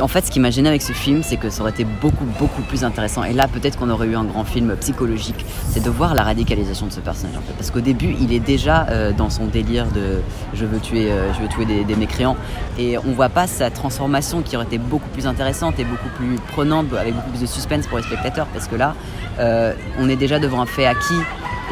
en 0.00 0.08
fait, 0.08 0.26
ce 0.26 0.30
qui 0.30 0.40
m'a 0.40 0.50
gêné 0.50 0.68
avec 0.68 0.82
ce 0.82 0.92
film, 0.92 1.22
c'est 1.22 1.36
que 1.36 1.50
ça 1.50 1.62
aurait 1.62 1.70
été 1.70 1.84
beaucoup, 1.84 2.26
beaucoup 2.38 2.62
plus 2.62 2.84
intéressant. 2.84 3.24
Et 3.24 3.32
là, 3.32 3.48
peut-être 3.48 3.78
qu'on 3.78 3.90
aurait 3.90 4.08
eu 4.08 4.16
un 4.16 4.24
grand 4.24 4.44
film 4.44 4.76
psychologique. 4.76 5.44
C'est 5.70 5.82
de 5.82 5.90
voir 5.90 6.14
la 6.14 6.22
radicalisation 6.22 6.86
de 6.86 6.92
ce 6.92 7.00
personnage, 7.00 7.36
en 7.36 7.40
fait. 7.40 7.52
Parce 7.54 7.70
qu'au 7.70 7.80
début, 7.80 8.14
il 8.20 8.32
est 8.32 8.40
déjà 8.40 8.86
euh, 8.90 9.12
dans 9.12 9.30
son 9.30 9.46
délire 9.46 9.86
de 9.86 10.20
je 10.54 10.66
veux 10.66 10.80
tuer, 10.80 11.10
euh, 11.10 11.32
je 11.34 11.40
veux 11.40 11.48
tuer 11.48 11.64
des, 11.64 11.96
mécréants. 11.96 12.36
Et 12.78 12.98
on 12.98 13.12
voit 13.12 13.28
pas 13.28 13.46
sa 13.46 13.70
transformation 13.70 14.42
qui 14.42 14.56
aurait 14.56 14.66
été 14.66 14.78
beaucoup 14.78 15.08
plus 15.10 15.26
intéressante 15.26 15.78
et 15.78 15.84
beaucoup 15.84 16.08
plus 16.16 16.36
prenante, 16.52 16.86
avec 16.98 17.14
beaucoup 17.14 17.30
plus 17.30 17.40
de 17.40 17.46
suspense 17.46 17.86
pour 17.86 17.98
les 17.98 18.04
spectateurs. 18.04 18.46
Parce 18.52 18.68
que 18.68 18.76
là, 18.76 18.94
euh, 19.38 19.72
on 19.98 20.08
est 20.08 20.16
déjà 20.16 20.38
devant 20.38 20.60
un 20.60 20.66
fait 20.66 20.86
acquis 20.86 21.20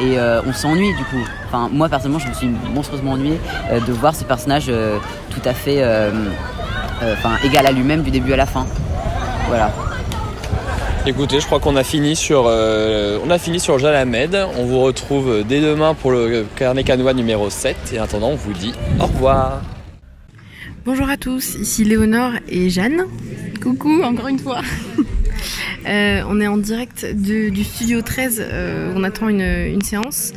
et 0.01 0.17
on 0.19 0.53
s'ennuie 0.53 0.95
du 0.95 1.03
coup. 1.03 1.21
Enfin, 1.47 1.69
moi 1.71 1.89
personnellement, 1.89 2.19
je 2.19 2.29
me 2.29 2.33
suis 2.33 2.49
monstrueusement 2.73 3.11
ennuyé 3.11 3.37
de 3.69 3.91
voir 3.91 4.15
ce 4.15 4.23
personnage 4.23 4.71
tout 5.29 5.41
à 5.43 5.53
fait 5.53 5.83
enfin 7.01 7.37
égal 7.43 7.65
à 7.65 7.71
lui-même 7.71 8.03
du 8.03 8.11
début 8.11 8.33
à 8.33 8.37
la 8.37 8.45
fin. 8.45 8.65
Voilà. 9.47 9.73
Écoutez, 11.05 11.39
je 11.39 11.45
crois 11.45 11.59
qu'on 11.59 11.75
a 11.75 11.83
fini 11.83 12.15
sur 12.15 12.45
euh, 12.47 13.17
on 13.25 13.29
a 13.29 13.39
fini 13.39 13.59
sur 13.59 13.79
Jalamed. 13.79 14.37
On 14.57 14.65
vous 14.65 14.81
retrouve 14.81 15.43
dès 15.47 15.61
demain 15.61 15.93
pour 15.93 16.11
le 16.11 16.45
carnet 16.55 16.83
canois 16.83 17.13
numéro 17.13 17.49
7 17.49 17.93
et 17.93 17.99
en 17.99 18.03
attendant, 18.03 18.29
on 18.29 18.35
vous 18.35 18.53
dit 18.53 18.73
au 18.99 19.05
revoir. 19.05 19.61
Bonjour 20.85 21.09
à 21.09 21.17
tous, 21.17 21.55
ici 21.55 21.83
Léonore 21.83 22.33
et 22.47 22.69
Jeanne. 22.69 23.05
Coucou 23.61 24.03
encore 24.03 24.27
une 24.27 24.39
fois. 24.39 24.61
Euh, 25.87 26.21
on 26.27 26.41
est 26.41 26.45
en 26.45 26.57
direct 26.57 27.05
du 27.15 27.63
studio 27.63 28.01
13, 28.01 28.45
on 28.95 29.03
attend 29.03 29.29
une, 29.29 29.81
séance. 29.81 30.33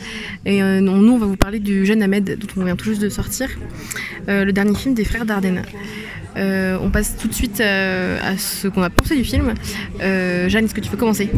Et 0.47 0.63
nous, 0.63 1.13
on 1.13 1.19
va 1.19 1.27
vous 1.27 1.37
parler 1.37 1.59
du 1.59 1.85
jeune 1.85 2.01
Ahmed, 2.01 2.39
dont 2.39 2.47
on 2.57 2.65
vient 2.65 2.77
tout 2.77 2.85
juste 2.85 3.03
de 3.03 3.09
sortir, 3.09 3.49
le 4.29 4.51
dernier 4.53 4.75
film 4.77 4.95
des 4.95 5.05
frères 5.05 5.27
Dardenne. 5.27 5.65
Euh, 6.37 6.79
on 6.81 6.91
passe 6.91 7.17
tout 7.17 7.29
de 7.29 7.35
suite 7.35 7.61
euh, 7.61 8.19
à 8.23 8.37
ce 8.39 8.69
qu'on 8.69 8.83
a 8.83 8.91
pensé 8.91 9.17
du 9.17 9.25
film. 9.25 9.55
Euh, 10.01 10.49
Jeanne, 10.49 10.65
est-ce 10.65 10.75
que 10.75 10.81
tu 10.81 10.91
peux 10.91 10.97
commencer? 10.97 11.31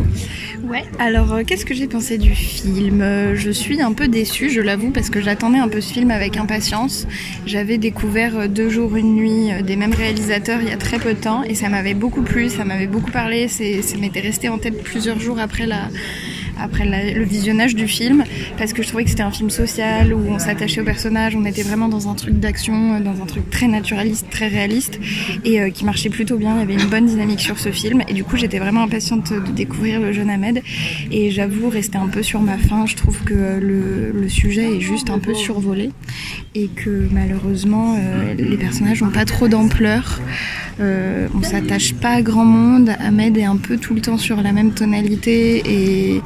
Ouais, 0.62 0.84
alors 0.98 1.38
qu'est-ce 1.46 1.66
que 1.66 1.74
j'ai 1.74 1.86
pensé 1.86 2.18
du 2.18 2.34
film? 2.34 3.04
Je 3.34 3.50
suis 3.50 3.82
un 3.82 3.92
peu 3.92 4.08
déçue, 4.08 4.50
je 4.50 4.60
l'avoue, 4.60 4.90
parce 4.90 5.10
que 5.10 5.20
j'attendais 5.20 5.58
un 5.58 5.68
peu 5.68 5.80
ce 5.80 5.92
film 5.92 6.10
avec 6.10 6.36
impatience. 6.36 7.06
J'avais 7.46 7.78
découvert 7.78 8.48
Deux 8.48 8.70
jours, 8.70 8.96
une 8.96 9.14
nuit 9.14 9.50
des 9.62 9.76
mêmes 9.76 9.94
réalisateurs 9.94 10.60
il 10.62 10.68
y 10.68 10.72
a 10.72 10.76
très 10.76 10.98
peu 10.98 11.14
de 11.14 11.20
temps 11.20 11.42
et 11.42 11.54
ça 11.54 11.68
m'avait 11.68 11.94
beaucoup 11.94 12.22
plu, 12.22 12.48
ça 12.48 12.64
m'avait 12.64 12.86
beaucoup 12.86 13.10
parlé, 13.10 13.48
ça 13.48 13.64
m'était 13.98 14.20
resté 14.20 14.48
en 14.48 14.58
tête 14.58 14.82
plusieurs 14.82 15.20
jours 15.20 15.38
après 15.38 15.66
la 15.66 15.88
après 16.64 16.84
le 17.14 17.24
visionnage 17.24 17.74
du 17.74 17.86
film 17.86 18.24
parce 18.56 18.72
que 18.72 18.82
je 18.82 18.88
trouvais 18.88 19.04
que 19.04 19.10
c'était 19.10 19.22
un 19.22 19.30
film 19.30 19.50
social 19.50 20.12
où 20.14 20.20
on 20.28 20.38
s'attachait 20.38 20.80
au 20.80 20.84
personnage, 20.84 21.36
on 21.36 21.44
était 21.44 21.62
vraiment 21.62 21.88
dans 21.88 22.08
un 22.08 22.14
truc 22.14 22.40
d'action, 22.40 23.00
dans 23.00 23.22
un 23.22 23.26
truc 23.26 23.48
très 23.50 23.68
naturaliste, 23.68 24.26
très 24.30 24.48
réaliste 24.48 24.98
et 25.44 25.60
euh, 25.60 25.70
qui 25.70 25.84
marchait 25.84 26.08
plutôt 26.08 26.36
bien. 26.36 26.54
Il 26.54 26.60
y 26.60 26.62
avait 26.62 26.82
une 26.82 26.90
bonne 26.90 27.06
dynamique 27.06 27.40
sur 27.40 27.58
ce 27.58 27.70
film 27.70 28.02
et 28.08 28.14
du 28.14 28.24
coup 28.24 28.36
j'étais 28.36 28.58
vraiment 28.58 28.82
impatiente 28.82 29.32
de 29.32 29.52
découvrir 29.52 30.00
le 30.00 30.12
jeune 30.12 30.30
Ahmed 30.30 30.62
et 31.10 31.30
j'avoue 31.30 31.68
rester 31.68 31.98
un 31.98 32.08
peu 32.08 32.22
sur 32.22 32.40
ma 32.40 32.56
faim. 32.56 32.86
Je 32.86 32.96
trouve 32.96 33.22
que 33.24 33.34
le, 33.34 34.12
le 34.12 34.28
sujet 34.28 34.76
est 34.76 34.80
juste 34.80 35.10
un 35.10 35.18
peu 35.18 35.34
survolé 35.34 35.90
et 36.54 36.68
que 36.68 37.08
malheureusement 37.12 37.96
euh, 37.98 38.34
les 38.34 38.56
personnages 38.56 39.02
n'ont 39.02 39.10
pas 39.10 39.24
trop 39.24 39.48
d'ampleur. 39.48 40.20
Euh, 40.80 41.28
on 41.34 41.42
s'attache 41.42 41.94
pas 41.94 42.10
à 42.10 42.22
grand 42.22 42.44
monde. 42.44 42.90
Ahmed 42.98 43.36
est 43.36 43.44
un 43.44 43.56
peu 43.56 43.76
tout 43.76 43.94
le 43.94 44.00
temps 44.00 44.18
sur 44.18 44.42
la 44.42 44.52
même 44.52 44.72
tonalité 44.72 45.62
et 45.66 46.22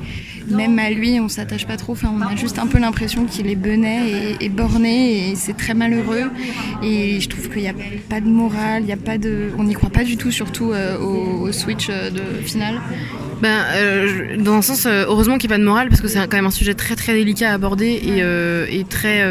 même 0.51 0.79
à 0.79 0.91
lui, 0.91 1.21
on 1.21 1.29
s'attache 1.29 1.67
pas 1.67 1.77
trop. 1.77 1.93
Enfin, 1.93 2.13
on 2.15 2.21
a 2.23 2.37
juste 2.37 2.59
un 2.59 2.67
peu 2.67 2.79
l'impression 2.79 3.25
qu'il 3.25 3.49
est 3.49 3.57
benet 3.57 4.37
et, 4.41 4.49
borné 4.49 5.31
et 5.31 5.35
c'est 5.35 5.57
très 5.57 5.75
malheureux. 5.75 6.31
Et 6.83 7.21
je 7.21 7.29
trouve 7.29 7.49
qu'il 7.49 7.63
n'y 7.63 7.69
a 7.69 7.75
pas 8.09 8.21
de 8.21 8.29
morale, 8.29 8.83
il 8.83 8.89
y 8.89 8.93
a 8.93 8.97
pas 8.97 9.19
de, 9.19 9.51
on 9.59 9.65
n'y 9.65 9.75
croit 9.75 9.91
pas 9.91 10.05
du 10.05 10.17
tout, 10.17 10.31
surtout 10.31 10.73
euh, 10.73 10.99
au, 10.99 11.51
switch 11.53 11.89
euh, 11.91 12.11
de 12.11 12.43
finale. 12.43 12.81
Ben, 13.41 13.65
euh, 13.77 14.37
dans 14.37 14.55
un 14.55 14.63
sens, 14.63 14.87
heureusement 14.87 15.39
qu'il 15.39 15.49
n'y 15.49 15.55
a 15.55 15.57
pas 15.57 15.61
de 15.61 15.67
morale 15.67 15.89
parce 15.89 16.01
que 16.01 16.09
c'est 16.09 16.19
quand 16.19 16.37
même 16.37 16.47
un 16.47 16.51
sujet 16.51 16.75
très 16.75 16.97
très 16.97 17.15
délicat 17.15 17.51
à 17.51 17.55
aborder 17.55 17.87
et, 17.87 18.79
et 18.79 18.85
très 18.85 19.25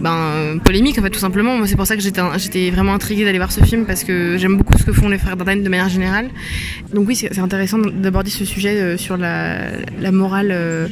ben, 0.00 0.58
polémique 0.64 0.98
en 0.98 1.02
fait 1.02 1.10
tout 1.10 1.18
simplement. 1.18 1.56
Moi, 1.56 1.66
c'est 1.66 1.76
pour 1.76 1.86
ça 1.86 1.96
que 1.96 2.02
j'étais 2.02 2.70
vraiment 2.70 2.94
intriguée 2.94 3.24
d'aller 3.24 3.38
voir 3.38 3.52
ce 3.52 3.62
film 3.62 3.86
parce 3.86 4.04
que 4.04 4.36
j'aime 4.38 4.56
beaucoup 4.56 4.78
ce 4.78 4.84
que 4.84 4.92
font 4.92 5.08
les 5.08 5.18
frères 5.18 5.36
Dardenne 5.36 5.62
de 5.62 5.68
manière 5.68 5.88
générale. 5.88 6.28
Donc 6.94 7.08
oui, 7.08 7.16
c'est 7.16 7.38
intéressant 7.38 7.78
d'aborder 7.78 8.30
ce 8.30 8.44
sujet 8.44 8.96
sur 8.98 9.16
la, 9.16 10.01
la 10.02 10.12
morale 10.12 10.48
euh, 10.50 10.88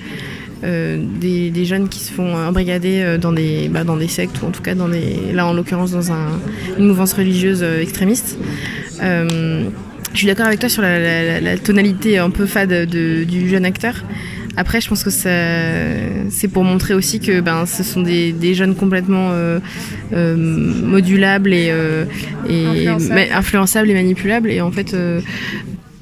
euh, 0.62 1.02
des, 1.20 1.64
jeunes 1.64 1.88
qui 1.88 2.00
se 2.00 2.12
font 2.12 2.34
embrigader 2.34 3.00
euh, 3.00 3.18
dans 3.18 3.32
des, 3.32 3.68
bah, 3.68 3.84
dans 3.84 3.96
des 3.96 4.08
sectes 4.08 4.42
ou 4.42 4.46
en 4.46 4.50
tout 4.50 4.62
cas 4.62 4.74
dans 4.74 4.88
des, 4.88 5.32
là 5.32 5.46
en 5.46 5.54
l'occurrence 5.54 5.90
dans 5.90 6.12
une 6.78 6.86
mouvance 6.86 7.12
religieuse 7.14 7.62
extrémiste. 7.62 8.38
je 9.00 9.68
suis 10.14 10.26
d'accord 10.26 10.46
avec 10.46 10.60
toi 10.60 10.68
sur 10.68 10.82
la, 10.82 11.58
tonalité 11.58 12.18
un 12.18 12.30
peu 12.30 12.46
fade 12.46 12.86
du 12.86 13.48
jeune 13.48 13.64
acteur. 13.64 14.04
Après, 14.56 14.80
je 14.80 14.88
pense 14.88 15.04
que 15.04 15.10
c'est 15.10 16.48
pour 16.48 16.64
montrer 16.64 16.92
aussi 16.92 17.20
que 17.20 17.40
ben, 17.40 17.64
ce 17.66 17.82
sont 17.82 18.02
des, 18.02 18.54
jeunes 18.54 18.74
complètement 18.74 19.32
modulables 20.12 21.54
et, 21.54 21.72
et 22.48 22.88
influençables. 23.32 23.90
et 23.90 23.94
manipulables. 23.94 24.50
Et 24.50 24.60
en 24.60 24.72
fait, 24.72 24.94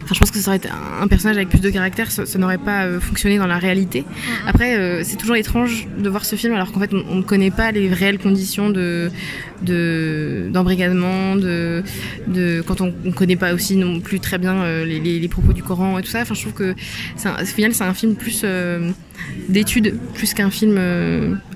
Enfin, 0.09 0.15
je 0.15 0.21
pense 0.21 0.31
que 0.31 0.39
ça 0.39 0.49
aurait 0.49 0.57
été 0.57 0.71
un 0.71 1.07
personnage 1.07 1.37
avec 1.37 1.51
plus 1.51 1.61
de 1.61 1.69
caractère, 1.69 2.11
ça, 2.11 2.25
ça 2.25 2.39
n'aurait 2.39 2.57
pas 2.57 2.87
euh, 2.87 2.99
fonctionné 2.99 3.37
dans 3.37 3.47
la 3.47 3.59
réalité. 3.59 4.07
Après, 4.47 4.75
euh, 4.75 5.03
c'est 5.05 5.17
toujours 5.17 5.37
étrange 5.37 5.87
de 5.99 6.09
voir 6.09 6.25
ce 6.25 6.35
film 6.35 6.55
alors 6.55 6.73
qu'en 6.73 6.81
fait, 6.81 6.95
on, 6.95 7.05
on 7.11 7.17
ne 7.17 7.23
connaît 7.23 7.51
pas 7.51 7.73
les 7.73 7.93
réelles 7.93 8.19
conditions 8.19 8.71
de 8.71 9.11
de 9.61 10.49
d'embrigadement, 10.51 11.37
de, 11.37 11.83
de 12.27 12.63
quand 12.67 12.81
on 12.81 12.95
ne 13.05 13.11
connaît 13.11 13.37
pas 13.37 13.53
aussi 13.53 13.77
non 13.77 14.01
plus 14.01 14.19
très 14.19 14.39
bien 14.39 14.55
euh, 14.63 14.87
les, 14.87 14.99
les, 14.99 15.19
les, 15.19 15.29
propos 15.29 15.53
du 15.53 15.63
Coran 15.63 15.99
et 15.99 16.03
tout 16.03 16.09
ça. 16.09 16.23
Enfin, 16.23 16.35
je 16.35 16.41
trouve 16.41 16.55
que 16.55 16.75
c'est 17.17 17.29
au 17.29 17.45
final, 17.45 17.75
c'est 17.75 17.85
un 17.85 17.93
film 17.93 18.15
plus 18.15 18.47
d'études 19.49 19.95
plus 20.15 20.33
qu'un 20.33 20.49
film 20.49 20.79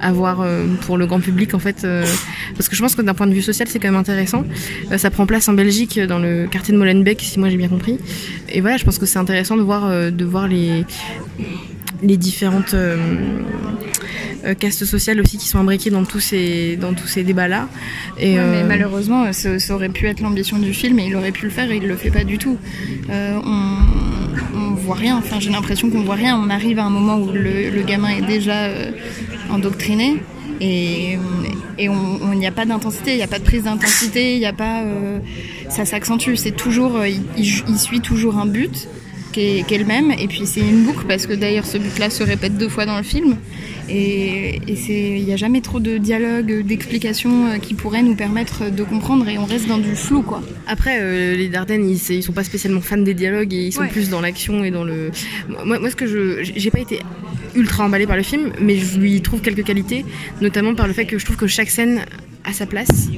à 0.01 0.13
voir 0.13 0.45
pour 0.83 0.99
le 0.99 1.07
grand 1.07 1.21
public 1.21 1.55
en 1.55 1.61
fait 1.61 1.87
parce 2.57 2.69
que 2.69 2.75
je 2.75 2.83
pense 2.83 2.97
que 2.97 3.03
d'un 3.03 3.15
point 3.15 3.29
de 3.29 3.33
vue 3.33 3.41
social 3.41 3.69
c'est 3.69 3.79
quand 3.79 3.89
même 3.89 4.01
intéressant 4.01 4.45
ça 4.97 5.11
prend 5.11 5.27
place 5.27 5.49
en 5.49 5.53
Belgique 5.53 6.01
dans 6.01 6.19
le 6.19 6.49
quartier 6.49 6.75
de 6.75 6.79
Molenbeek 6.79 7.21
si 7.21 7.39
moi 7.39 7.49
j'ai 7.51 7.57
bien 7.57 7.69
compris 7.69 7.99
et 8.49 8.61
voilà 8.61 8.77
je 8.77 8.85
pense 8.85 8.99
que 8.99 9.07
c'est 9.07 9.19
intéressant 9.19 9.57
de 9.57 9.63
voir 9.63 9.85
euh, 9.87 10.11
de 10.11 10.25
voir 10.25 10.49
les 10.49 10.85
les 12.03 12.17
différentes 12.17 12.75
euh, 12.75 12.97
euh, 14.45 14.55
castes 14.55 14.85
sociales 14.85 15.21
aussi 15.21 15.39
qui 15.39 15.47
sont 15.47 15.59
imbriquées 15.59 15.91
dans 15.91 16.05
tous 16.05 16.19
ces 16.21 16.77
dans 16.77 16.95
tous 16.95 17.07
ces 17.07 17.23
débats 17.23 17.49
là 17.49 17.69
et 18.19 18.37
Ouais, 18.39 18.45
mais 18.51 18.65
malheureusement, 18.65 19.33
ça, 19.33 19.59
ça 19.59 19.75
aurait 19.75 19.89
pu 19.89 20.07
être 20.07 20.21
l'ambition 20.21 20.59
du 20.59 20.75
film 20.75 20.99
et 20.99 21.07
il 21.07 21.17
aurait 21.17 21.33
pu 21.33 21.45
le 21.45 21.51
faire 21.51 21.71
et 21.71 21.77
il 21.77 21.87
le 21.87 21.97
fait 21.97 22.11
pas 22.11 22.25
du 22.25 22.39
tout. 22.39 22.59
Euh, 23.11 23.39
on, 23.45 24.59
on 24.59 24.71
voit 24.75 24.97
rien, 24.97 25.17
enfin 25.17 25.39
j'ai 25.41 25.51
l'impression 25.51 25.89
qu'on 25.91 26.03
voit 26.03 26.17
rien. 26.17 26.37
On 26.37 26.51
arrive 26.51 26.79
à 26.79 26.85
un 26.85 26.91
moment 26.91 27.17
où 27.19 27.31
le, 27.33 27.71
le 27.71 27.83
gamin 27.83 28.09
est 28.11 28.27
déjà 28.27 28.65
euh, 28.65 28.91
endoctriné 29.51 30.17
et 30.61 31.17
et 31.79 31.89
on- 31.89 32.35
n'y 32.35 32.47
a 32.47 32.53
pas 32.53 32.65
d'intensité, 32.67 33.13
il 33.13 33.17
n'y 33.17 33.23
a 33.23 33.27
pas 33.29 33.39
de 33.39 33.45
prise 33.45 33.65
d'intensité, 33.65 34.35
il 34.35 34.41
n'y 34.41 34.47
a 34.47 34.53
pas. 34.53 34.83
Ça 35.73 35.85
s'accentue, 35.85 36.35
c'est 36.37 36.57
toujours. 36.57 36.97
euh, 36.97 37.09
il, 37.37 37.79
suit 37.79 38.01
toujours 38.01 38.37
un 38.39 38.47
but 38.47 38.89
qui 39.33 39.41
est, 39.41 39.67
qui 39.67 39.75
est 39.75 39.79
le 39.79 39.85
même 39.87 40.11
et 40.11 40.29
puis 40.29 40.43
c'est 40.47 40.61
une 40.61 40.85
boucle 40.85 41.07
parce 41.09 41.27
que 41.27 41.33
d'ailleurs 41.33 41.65
ce 41.65 41.79
but-là 41.79 42.11
se 42.11 42.23
répète 42.23 42.57
deux 42.59 42.69
fois 42.69 42.85
dans 42.87 42.97
le 42.99 43.03
film. 43.03 43.37
Et, 43.89 44.61
et 44.69 44.77
c'est, 44.77 45.19
il 45.19 45.25
n'y 45.25 45.33
a 45.33 45.37
jamais 45.37 45.61
trop 45.61 45.81
de 45.81 45.99
dialogue, 45.99 46.65
d'explications 46.65 47.47
euh, 47.49 47.59
qui 47.59 47.75
pourraient 47.75 48.03
nous 48.03 48.15
permettre 48.15 48.71
de 48.71 48.85
comprendre 48.85 49.29
et 49.29 49.39
on 49.39 49.45
reste 49.45 49.67
dans 49.67 49.79
du 49.79 49.97
flou 49.97 50.23
quoi. 50.23 50.41
Après, 50.69 50.99
euh, 51.01 51.35
les 51.37 51.49
Dardennes, 51.49 51.89
ils, 51.89 51.99
ils 52.11 52.23
sont 52.23 52.33
pas 52.33 52.45
spécialement 52.45 52.81
fans 52.81 52.99
des 52.99 53.15
dialogues 53.15 53.53
et 53.53 53.67
ils 53.67 53.73
sont 53.73 53.81
Ouais. 53.83 53.89
plus 53.89 54.09
dans 54.09 54.21
l'action 54.21 54.63
et 54.65 54.71
dans 54.71 54.85
le. 54.85 55.11
Moi, 55.65 55.79
moi, 55.81 55.91
ce 55.91 55.97
que 55.97 56.07
je, 56.07 56.43
j'ai 56.55 56.71
pas 56.71 56.79
été 56.81 57.01
ultra 57.57 57.85
emballée 57.85 58.07
par 58.07 58.17
le 58.17 58.23
film, 58.23 58.53
mais 58.61 58.77
je 58.79 58.99
lui 58.99 59.21
trouve 59.21 59.41
quelques 59.41 59.65
qualités, 59.65 60.05
notamment 60.41 60.75
par 60.75 60.87
le 60.87 60.93
fait 60.93 61.05
que 61.07 61.19
je 61.19 61.25
trouve 61.25 61.37
que 61.37 61.49
chaque 61.49 61.69
scène 61.71 62.05
a 62.45 62.53
sa 62.53 62.67
place 62.67 63.09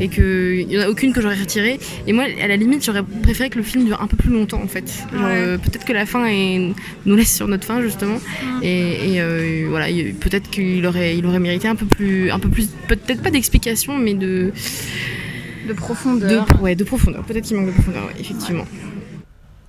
et 0.00 0.08
qu'il 0.08 0.70
y 0.70 0.78
en 0.78 0.82
a 0.82 0.88
aucune 0.88 1.12
que 1.12 1.20
j'aurais 1.20 1.38
retirée. 1.38 1.78
Et 2.06 2.12
moi, 2.12 2.24
à 2.42 2.48
la 2.48 2.56
limite, 2.56 2.84
j'aurais 2.84 3.02
préféré 3.22 3.48
que 3.50 3.58
le 3.58 3.64
film 3.64 3.84
dure 3.84 4.00
un 4.02 4.06
peu 4.06 4.16
plus 4.16 4.30
longtemps 4.30 4.60
en 4.62 4.66
fait. 4.66 5.04
Ouais. 5.12 5.18
euh, 5.22 5.58
peut-être 5.58 5.84
que 5.84 5.92
la 5.92 6.04
fin 6.06 6.26
est, 6.26 6.72
nous 7.06 7.14
laisse 7.16 7.34
sur 7.34 7.46
notre 7.48 7.64
fin 7.64 7.80
justement. 7.80 8.18
Et, 8.62 9.14
et, 9.14 9.20
euh, 9.20 9.66
voilà, 9.68 9.88
il- 9.90 10.14
peut-être 10.14 10.50
qu'il 10.50 10.84
aurait, 10.86 11.16
il 11.16 11.24
aurait 11.26 11.38
mérité 11.38 11.68
un 11.68 11.76
peu 11.76 11.86
plus, 11.86 12.30
un 12.30 12.38
peu 12.38 12.48
plus, 12.48 12.68
peut-être 12.88 13.22
pas 13.22 13.30
d'explication, 13.30 13.96
mais 13.98 14.14
de 14.14 14.52
De 15.68 15.72
profondeur. 15.74 16.46
de, 16.46 16.60
ouais, 16.60 16.74
de 16.74 16.84
profondeur. 16.84 17.22
Peut-être 17.24 17.44
qu'il 17.44 17.56
manque 17.56 17.66
de 17.68 17.72
profondeur, 17.72 18.04
ouais, 18.06 18.14
effectivement. 18.20 18.66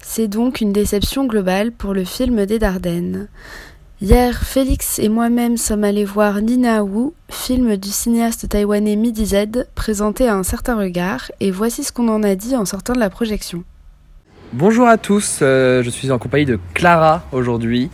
C'est 0.05 0.27
donc 0.27 0.59
une 0.61 0.73
déception 0.73 1.25
globale 1.25 1.71
pour 1.71 1.93
le 1.93 2.03
film 2.03 2.45
des 2.45 2.59
Dardennes. 2.59 3.27
Hier, 4.05 4.33
Félix 4.43 4.99
et 4.99 5.07
moi-même 5.07 5.55
sommes 5.55 5.85
allés 5.85 6.03
voir 6.03 6.41
Nina 6.41 6.83
Wu, 6.83 7.11
film 7.29 7.77
du 7.77 7.87
cinéaste 7.87 8.49
taïwanais 8.49 8.97
Midi 8.97 9.25
Z, 9.27 9.65
présenté 9.75 10.27
à 10.27 10.35
un 10.35 10.43
certain 10.43 10.75
regard, 10.77 11.31
et 11.39 11.51
voici 11.51 11.85
ce 11.85 11.93
qu'on 11.93 12.09
en 12.09 12.21
a 12.21 12.35
dit 12.35 12.53
en 12.57 12.65
sortant 12.65 12.91
de 12.91 12.99
la 12.99 13.09
projection. 13.09 13.63
Bonjour 14.51 14.87
à 14.87 14.97
tous, 14.97 15.39
euh, 15.41 15.81
je 15.83 15.89
suis 15.89 16.11
en 16.11 16.19
compagnie 16.19 16.45
de 16.45 16.59
Clara 16.73 17.23
aujourd'hui 17.31 17.89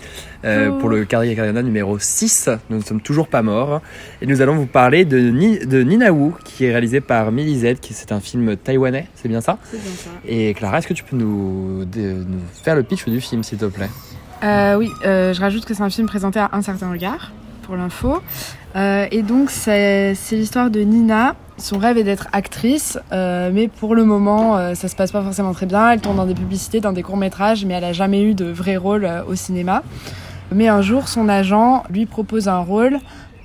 euh, 0.46 0.72
pour 0.80 0.90
le 0.90 1.06
Carré 1.06 1.34
Carriana 1.36 1.62
numéro 1.62 2.00
6. 2.00 2.50
Nous 2.72 2.78
ne 2.80 2.84
sommes 2.84 3.00
toujours 3.02 3.28
pas 3.28 3.44
morts 3.44 3.82
et 4.22 4.26
nous 4.26 4.42
allons 4.42 4.56
vous 4.56 4.66
parler 4.66 5.06
de, 5.06 5.20
Ni, 5.20 5.60
de 5.60 5.84
Nina 5.84 6.12
Wu 6.12 6.32
qui 6.44 6.66
est 6.66 6.72
réalisé 6.72 7.02
par 7.02 7.32
Millie 7.32 7.60
Z, 7.60 7.76
qui 7.80 7.94
c'est 7.94 8.12
un 8.12 8.20
film 8.20 8.58
taïwanais, 8.58 9.08
c'est 9.16 9.30
bien 9.30 9.42
ça? 9.42 9.60
C'est 9.72 9.78
bien 9.82 9.92
ça. 9.92 10.10
Et 10.28 10.54
Clara, 10.56 10.80
est-ce 10.80 10.88
que 10.88 10.94
tu 10.94 11.04
peux 11.04 11.16
nous, 11.16 11.86
de- 11.86 12.26
nous 12.28 12.40
faire 12.64 12.76
le 12.76 12.82
pitch 12.84 13.06
du 13.06 13.22
film 13.22 13.44
s'il 13.44 13.60
te 13.60 13.66
plaît? 13.66 13.90
Euh, 14.44 14.76
oui, 14.76 14.90
euh, 15.06 15.34
je 15.34 15.42
rajoute 15.42 15.66
que 15.66 15.74
c'est 15.74 15.84
un 15.84 15.90
film 15.90 16.08
présenté 16.08 16.40
à 16.40 16.50
un 16.54 16.62
certain 16.62 16.92
regard, 16.92 17.32
pour 17.64 17.76
l'info. 17.76 18.22
Euh, 18.76 19.08
et 19.12 19.22
donc, 19.22 19.50
c'est 19.50 20.16
l'histoire 20.32 20.70
de 20.70 20.80
Nina. 20.82 21.36
Son 21.58 21.78
rêve 21.78 21.98
est 21.98 22.04
d'être 22.04 22.28
actrice, 22.32 22.98
mais 23.12 23.68
pour 23.68 23.94
le 23.94 24.06
moment, 24.06 24.74
ça 24.76 24.88
se 24.88 24.96
passe 24.96 25.12
pas 25.12 25.22
forcément 25.22 25.54
très 25.54 25.66
bien. 25.66 25.92
Elle 25.92 26.00
tourne 26.00 26.16
dans 26.16 26.26
des 26.26 26.34
publicités, 26.34 26.80
dans 26.80 26.94
des 26.94 27.04
courts-métrages, 27.04 27.66
mais 27.66 27.74
elle 27.74 27.84
a 27.84 27.92
jamais 27.92 28.24
eu 28.24 28.34
de 28.34 28.46
vrai 28.46 28.78
rôle 28.78 29.10
au 29.28 29.36
cinéma. 29.36 29.84
Mais 30.54 30.70
un 30.70 30.82
jour, 30.82 31.10
son 31.10 31.28
agent 31.28 31.84
lui 31.90 32.06
propose 32.06 32.48
un 32.48 32.60
rôle. 32.60 33.00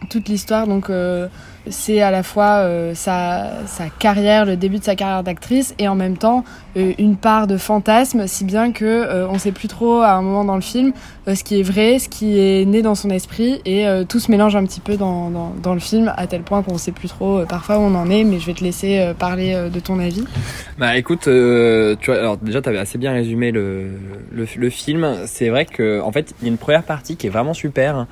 Toute 0.09 0.29
l'histoire, 0.29 0.67
donc, 0.67 0.91
euh, 0.91 1.29
c'est 1.69 2.01
à 2.03 2.11
la 2.11 2.23
fois 2.23 2.59
euh, 2.59 2.95
sa, 2.95 3.67
sa 3.67 3.89
carrière, 3.89 4.45
le 4.45 4.57
début 4.57 4.79
de 4.79 4.85
sa 4.85 4.97
carrière 4.97 5.23
d'actrice, 5.23 5.75
et 5.79 5.89
en 5.89 5.95
même 5.95 6.17
temps 6.17 6.45
euh, 6.77 6.93
une 6.99 7.17
part 7.17 7.47
de 7.47 7.57
fantasme, 7.57 8.27
si 8.27 8.45
bien 8.45 8.73
que 8.73 9.27
on 9.29 9.39
sait 9.39 9.53
plus 9.53 9.69
trop 9.69 10.01
à 10.01 10.13
un 10.13 10.23
moment 10.23 10.45
dans 10.45 10.57
le 10.57 10.61
film 10.61 10.93
ce 11.27 11.43
qui 11.43 11.59
est 11.59 11.63
vrai, 11.63 11.99
ce 11.99 12.11
qui 12.11 12.39
est 12.39 12.67
né 12.67 12.83
dans 12.83 12.95
son 12.95 13.09
esprit, 13.09 13.63
et 13.65 13.87
tout 14.11 14.21
se 14.21 14.31
mélange 14.31 14.57
un 14.57 14.65
petit 14.65 14.81
peu 14.81 14.99
dans, 14.99 15.31
dans, 15.63 15.73
le 15.73 15.81
film, 15.81 16.13
à 16.19 16.27
tel 16.27 16.43
point 16.43 16.63
qu'on 16.63 16.77
sait 16.77 16.93
plus 16.93 17.09
trop 17.09 17.47
parfois 17.47 17.79
où 17.79 17.81
on 17.81 17.95
en 17.95 18.11
est, 18.11 18.25
mais 18.25 18.39
je 18.39 18.47
vais 18.47 18.53
te 18.53 18.63
laisser 18.63 19.13
parler 19.19 19.71
de 19.73 19.81
ton 19.81 19.99
avis. 20.01 20.25
Bah 20.79 20.99
écoute, 20.99 21.23
tu 21.23 22.11
vois, 22.11 22.19
alors 22.19 22.37
déjà 22.37 22.61
assez 22.79 22.99
bien 22.99 23.13
résumé 23.13 23.53
le, 23.53 23.93
le, 24.33 24.47
le 24.55 24.71
film. 24.71 25.17
C'est 25.25 25.49
vrai 25.49 25.65
que 25.65 26.03
en 26.03 26.13
fait 26.13 26.35
il 26.41 26.45
y 26.45 26.49
a 26.49 26.51
une 26.51 26.59
première 26.59 26.83
partie 26.83 27.17
qui 27.17 27.27
est 27.27 27.31
vraiment 27.31 27.55
super, 27.55 27.97
hein, 27.97 28.07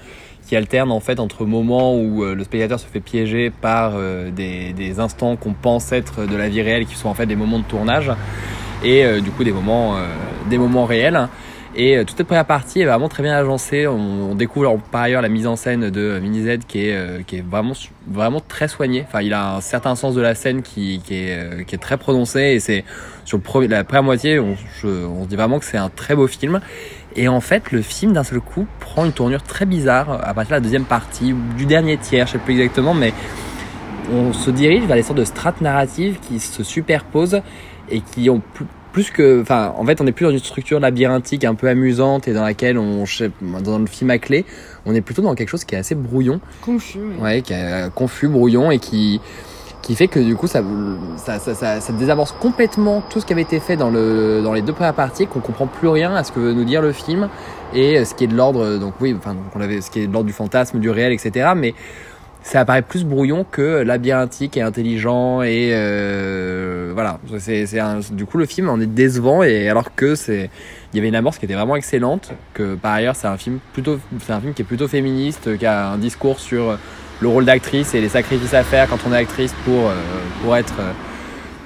qui 0.53 0.57
alterne 0.57 0.93
en 0.93 1.01
fait 1.01 1.19
entre 1.19 1.47
moments 1.47 1.97
où 1.97 2.25
euh, 2.25 2.35
le 2.35 2.45
spectateur 2.45 2.79
se 2.79 2.85
fait 2.85 3.01
piéger 3.01 3.49
par 3.49 3.93
euh, 3.95 4.31
des, 4.31 5.01
instants 5.01 5.35
qu'on 5.35 5.55
pense 5.55 5.93
être 5.93 6.27
de 6.27 6.37
la 6.37 6.51
vie 6.51 6.61
réelle, 6.61 6.85
qui 6.85 6.95
sont 6.95 7.09
en 7.09 7.15
fait 7.15 7.25
des 7.25 7.37
moments 7.37 7.59
de 7.59 7.65
tournage, 7.65 8.13
et 8.85 9.03
euh, 9.03 9.23
du 9.23 9.31
coup 9.31 9.45
des 9.45 9.53
moments, 9.53 9.97
des 10.51 10.59
moments 10.59 10.85
réels. 10.85 11.29
Et 11.75 11.97
toute 12.01 12.19
cette 12.19 12.27
première 12.27 12.45
partie 12.45 12.83
est 12.83 12.85
vraiment 12.85 13.09
très 13.09 13.23
bien 13.23 13.35
agencée. 13.35 13.87
On, 13.87 14.35
découvre 14.35 14.79
par 14.91 15.01
ailleurs 15.01 15.23
la 15.23 15.31
mise 15.31 15.47
en 15.47 15.57
scène 15.57 15.89
de 15.89 16.19
Mini 16.21 16.43
Z 16.43 16.67
qui 16.69 16.81
est, 16.81 17.25
qui 17.27 17.37
est 17.37 17.41
vraiment, 17.41 17.73
vraiment 18.07 18.43
très 18.47 18.69
soignée. 18.69 19.07
Enfin, 19.09 19.23
il 19.23 19.33
a 19.33 19.55
un 19.55 19.63
certain 19.63 19.95
sens 19.95 20.15
de 20.15 20.21
la 20.21 20.35
scène 20.35 20.61
qui, 20.61 21.01
qui, 21.03 21.15
est, 21.15 21.65
qui 21.67 21.75
est 21.75 21.79
très 21.79 21.97
prononcé. 21.97 22.41
Et 22.41 22.61
c'est 22.61 22.85
sur 23.25 23.39
le 23.39 23.43
premier, 23.43 23.69
la 23.69 23.85
première 23.85 24.03
moitié, 24.03 24.39
on, 24.39 24.55
on 24.85 25.25
se 25.25 25.29
dit 25.29 25.37
vraiment 25.37 25.59
que 25.59 25.65
c'est 25.65 25.79
un 25.79 25.89
très 25.89 26.15
beau 26.15 26.27
film. 26.27 26.61
Et 27.17 27.29
en 27.29 27.41
fait, 27.41 27.73
le 27.73 27.83
film 27.83 28.13
d'un 28.13 28.25
seul 28.25 28.41
coup 28.41 28.67
prend 28.81 29.05
une 29.05 29.13
tournure 29.13 29.43
très 29.43 29.67
bizarre 29.67 30.11
à 30.23 30.35
partir 30.35 30.51
de 30.51 30.55
la 30.57 30.61
deuxième 30.61 30.85
partie, 30.85 31.33
ou 31.33 31.39
du 31.57 31.67
dernier 31.67 31.97
tiers, 31.99 32.27
je 32.27 32.33
sais 32.33 32.39
plus 32.39 32.55
exactement, 32.55 32.95
mais 32.95 33.13
on 34.13 34.33
se 34.33 34.51
dirige 34.51 34.85
vers 34.85 34.97
des 34.97 35.03
sortes 35.03 35.19
de 35.19 35.25
strates 35.25 35.61
narratives 35.61 36.19
qui 36.21 36.41
se 36.41 36.63
superposent 36.63 37.41
et 37.91 38.01
qui 38.01 38.31
ont 38.31 38.43
plus, 38.93 39.11
que, 39.11 39.41
enfin, 39.41 39.73
en 39.77 39.85
fait, 39.85 40.01
on 40.01 40.05
n'est 40.05 40.13
plus 40.13 40.25
dans 40.25 40.31
une 40.31 40.39
structure 40.39 40.81
labyrinthique 40.81 41.45
un 41.45 41.55
peu 41.55 41.69
amusante 41.69 42.29
et 42.29 42.33
dans 42.33 42.43
laquelle 42.43 42.79
on, 42.79 43.05
dans 43.63 43.79
le 43.79 43.87
film 43.87 44.11
à 44.11 44.19
clé, 44.19 44.45
on 44.85 44.95
est 44.95 45.01
plutôt 45.01 45.23
dans 45.23 45.35
quelque 45.35 45.49
chose 45.49 45.65
qui 45.65 45.75
est 45.75 45.79
assez 45.79 45.95
brouillon, 45.95 46.41
Confus. 46.61 46.99
oui. 46.99 47.23
ouais, 47.23 47.43
qui 47.43 47.53
est 47.53 47.87
euh, 47.87 47.89
confus, 47.91 48.29
brouillon 48.29 48.71
et 48.71 48.79
qui 48.79 49.21
qui 49.83 49.97
fait 49.97 50.09
que 50.09 50.21
du 50.21 50.37
coup 50.37 50.47
ça, 50.47 50.63
ça, 51.17 51.39
ça, 51.39 51.81
ça, 51.81 51.93
désamorce 51.93 52.33
complètement 52.33 53.03
tout 53.11 53.21
ce 53.21 53.27
qui 53.27 53.33
avait 53.33 53.43
été 53.43 53.59
fait 53.61 53.77
dans, 53.77 53.91
le, 53.91 54.41
dans 54.43 54.53
les 54.53 54.63
deux 54.63 54.73
premières 54.73 54.95
parties, 54.95 55.27
qu'on 55.27 55.41
comprend 55.41 55.67
plus 55.67 55.89
rien 55.89 56.15
à 56.15 56.25
ce 56.25 56.33
que 56.33 56.39
veut 56.39 56.53
nous 56.53 56.65
dire 56.65 56.81
le 56.81 56.93
film 56.93 57.29
et 57.75 58.05
ce 58.05 58.15
qui 58.15 58.25
est 58.25 58.29
de 58.29 58.37
l'ordre, 58.37 58.79
donc 58.79 58.95
oui, 59.01 59.15
enfin, 59.17 59.35
donc 59.35 59.45
on 59.55 59.61
avait 59.61 59.81
ce 59.81 59.91
qui 59.91 60.01
est 60.01 60.07
de 60.07 60.13
l'ordre 60.13 60.27
du 60.27 60.33
fantasme, 60.33 60.79
du 60.79 60.89
réel, 60.89 61.13
etc. 61.13 61.51
Mais 61.57 61.75
ça 62.43 62.61
apparaît 62.61 62.83
plus 62.83 63.05
brouillon 63.05 63.45
que 63.49 63.83
labyrinthique 63.83 64.57
et 64.57 64.63
intelligent 64.63 65.43
et 65.43 65.71
euh, 65.73 66.91
voilà. 66.93 67.19
C'est, 67.39 67.67
du 68.13 68.27
coup 68.27 68.39
le 68.39 68.47
film 68.47 68.69
en 68.69 68.81
est 68.81 68.87
décevant 68.87 69.43
et 69.43 69.69
alors 69.69 69.95
que 69.95 70.15
c'est, 70.15 70.51
il 70.93 70.97
y 70.97 70.99
avait 70.99 71.09
une 71.09 71.15
amorce 71.15 71.39
qui 71.39 71.45
était 71.45 71.55
vraiment 71.55 71.77
excellente. 71.77 72.33
Que 72.55 72.75
par 72.75 72.93
ailleurs 72.93 73.17
c'est 73.17 73.29
un 73.29 73.37
film 73.37 73.59
plutôt, 73.73 73.99
c'est 74.21 74.33
un 74.33 74.41
film 74.41 74.55
qui 74.55 74.63
est 74.63 74.67
plutôt 74.67 74.89
féministe, 74.89 75.57
qui 75.57 75.67
a 75.67 75.91
un 75.91 75.99
discours 75.99 76.41
sur 76.41 76.79
le 77.23 77.29
rôle 77.29 77.45
d'actrice 77.45 77.95
et 77.95 78.01
les 78.01 78.09
sacrifices 78.09 78.53
à 78.53 78.65
faire 78.65 78.89
quand 78.89 78.99
on 79.07 79.13
est 79.13 79.17
actrice 79.17 79.55
pour 79.65 79.89
euh, 79.89 80.57
être 80.57 80.75
euh, 80.81 80.93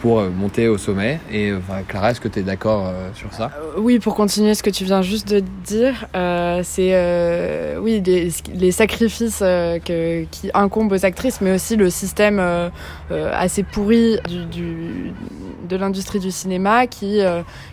pour 0.07 0.21
euh, 0.21 0.31
monter 0.31 0.69
au 0.69 0.79
sommet. 0.79 1.19
Et 1.33 1.51
euh, 1.51 1.59
enfin, 1.59 1.83
Clara, 1.83 2.12
est-ce 2.12 2.21
que 2.21 2.29
tu 2.29 2.38
es 2.38 2.42
d'accord 2.42 2.87
euh, 2.87 3.09
sur 3.12 3.33
ça? 3.33 3.51
Oui, 3.77 3.99
pour 3.99 4.14
continuer 4.14 4.55
ce 4.55 4.62
que 4.62 4.71
tu 4.71 4.85
viens 4.85 5.03
juste 5.03 5.29
de 5.29 5.42
dire, 5.64 6.07
euh, 6.14 6.61
c'est 6.62 6.90
euh, 6.92 7.81
oui 7.81 8.01
les, 8.07 8.29
les 8.55 8.71
sacrifices 8.71 9.40
euh, 9.42 9.81
que, 9.81 10.23
qui 10.31 10.49
incombent 10.55 10.92
aux 10.92 11.05
actrices, 11.05 11.40
mais 11.40 11.53
aussi 11.53 11.75
le 11.75 11.90
système 11.90 12.38
euh, 12.38 12.69
euh, 13.11 13.33
assez 13.35 13.64
pourri 13.64 14.19
du, 14.29 14.45
du, 14.45 15.12
de 15.69 15.77
l'industrie 15.77 16.21
du 16.21 16.31
cinéma 16.31 16.87
qui, 16.87 17.19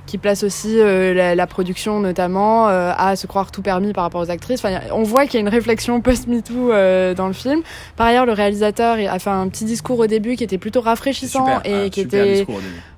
qui 0.08 0.18
place 0.18 0.44
aussi 0.44 0.78
la, 0.78 1.36
la, 1.36 1.48
production 1.48 2.00
notamment 2.00 2.66
à 2.66 3.16
se 3.16 3.28
croire 3.28 3.52
tout 3.52 3.62
permis 3.62 3.94
par 3.94 4.04
rapport 4.06 4.22
aux 4.22 4.32
actrices. 4.32 4.66
Enfin, 4.66 4.80
on 4.92 5.04
voit 5.04 5.26
qu'il 5.26 5.36
y 5.36 5.38
a 5.38 5.42
une 5.42 5.50
réflexion 5.50 6.02
post-MeToo 6.02 6.70
dans 7.14 7.28
le 7.28 7.34
film. 7.34 7.62
Par 7.96 8.08
ailleurs, 8.08 8.26
le 8.26 8.34
réalisateur 8.34 8.98
a 8.98 9.20
fait 9.20 9.30
un 9.30 9.48
petit 9.50 9.66
discours 9.66 10.00
au 10.00 10.08
début 10.08 10.36
qui 10.36 10.44
était 10.44 10.58
plutôt 10.58 10.82
rafraîchissant 10.82 11.62
et 11.64 11.92
qui 11.92 12.02
était 12.02 12.23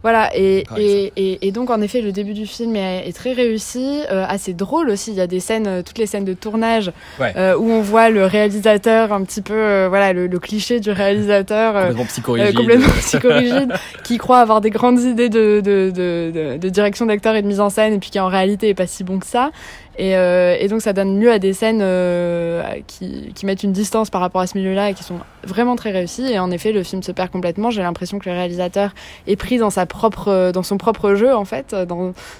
voilà 0.03 0.29
et, 0.35 0.63
et, 0.77 1.47
et, 1.47 1.51
donc 1.51 1.71
en 1.71 1.81
effet 1.81 2.01
le 2.01 2.11
début 2.11 2.33
du 2.33 2.45
film 2.45 2.75
est, 2.75 3.15
très 3.15 3.33
réussi, 3.33 4.01
assez 4.09 4.53
drôle 4.53 4.89
aussi. 4.89 5.11
Il 5.11 5.17
y 5.17 5.21
a 5.21 5.27
des 5.27 5.39
scènes, 5.39 5.81
toutes 5.83 5.97
les 5.97 6.05
scènes 6.05 6.25
de 6.25 6.33
tournage 6.33 6.91
où 7.19 7.71
on 7.71 7.81
voit 7.81 8.09
le 8.09 8.25
réalisateur 8.25 9.13
un 9.13 9.23
petit 9.23 9.41
peu 9.41 9.87
voilà 9.87 10.13
le, 10.13 10.27
le 10.27 10.39
cliché 10.39 10.79
du 10.79 10.91
réalisateur 10.91 11.73
complètement 11.73 12.05
psychorigide, 12.05 12.55
complètement 12.55 12.93
psychorigide 12.99 13.73
qui 14.03 14.17
croit 14.17 14.39
avoir 14.39 14.61
des 14.61 14.69
grandes 14.69 15.01
idées 15.01 15.29
de, 15.29 15.61
de, 15.63 15.91
de, 15.91 16.57
de 16.57 16.69
direction 16.69 17.05
d'acteur 17.07 17.35
et 17.35 17.41
de 17.41 17.47
mise 17.47 17.59
en 17.59 17.69
scène 17.69 17.93
et 17.93 17.99
puis 17.99 18.09
qui 18.11 18.19
en 18.19 18.27
réalité 18.27 18.69
est 18.69 18.73
pas 18.75 18.87
si 18.87 19.03
bon 19.03 19.19
que 19.19 19.25
ça. 19.25 19.51
Et, 19.97 20.17
euh, 20.17 20.57
et, 20.59 20.67
donc 20.67 20.81
ça 20.81 20.93
donne 20.93 21.19
lieu 21.19 21.31
à 21.31 21.39
des 21.39 21.53
scènes 21.53 21.79
euh, 21.81 22.63
qui, 22.87 23.45
mettent 23.45 23.63
une 23.63 23.71
distance 23.71 24.09
par 24.09 24.21
rapport 24.21 24.41
à 24.41 24.47
ce 24.47 24.57
milieu-là 24.57 24.89
et 24.89 24.93
qui 24.93 25.03
sont 25.03 25.19
vraiment 25.43 25.75
très 25.75 25.91
réussies. 25.91 26.31
Et 26.31 26.39
en 26.39 26.51
effet, 26.51 26.71
le 26.71 26.83
film 26.83 27.01
se 27.01 27.11
perd 27.11 27.29
complètement. 27.29 27.69
J'ai 27.69 27.81
l'impression 27.81 28.19
que 28.19 28.29
le 28.29 28.35
réalisateur 28.35 28.93
est 29.27 29.35
pris 29.35 29.57
dans 29.57 29.69
sa 29.69 29.85
propre, 29.85 30.51
dans 30.51 30.63
son 30.63 30.77
propre 30.77 31.15
jeu 31.15 31.33
en 31.33 31.45
fait, 31.45 31.75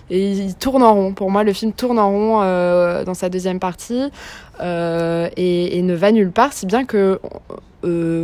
et 0.09 0.31
il 0.31 0.55
tourne 0.55 0.83
en 0.83 0.93
rond. 0.93 1.13
Pour 1.13 1.31
moi, 1.31 1.43
le 1.43 1.53
film 1.53 1.71
tourne 1.71 1.99
en 1.99 2.09
rond 2.09 2.41
euh, 2.41 3.03
dans 3.05 3.13
sa 3.13 3.29
deuxième 3.29 3.59
partie 3.59 4.11
et, 4.59 5.81
ne 5.81 5.93
va 5.93 6.11
nulle 6.11 6.31
part, 6.31 6.53
si 6.53 6.65
bien 6.65 6.85
que 6.85 7.19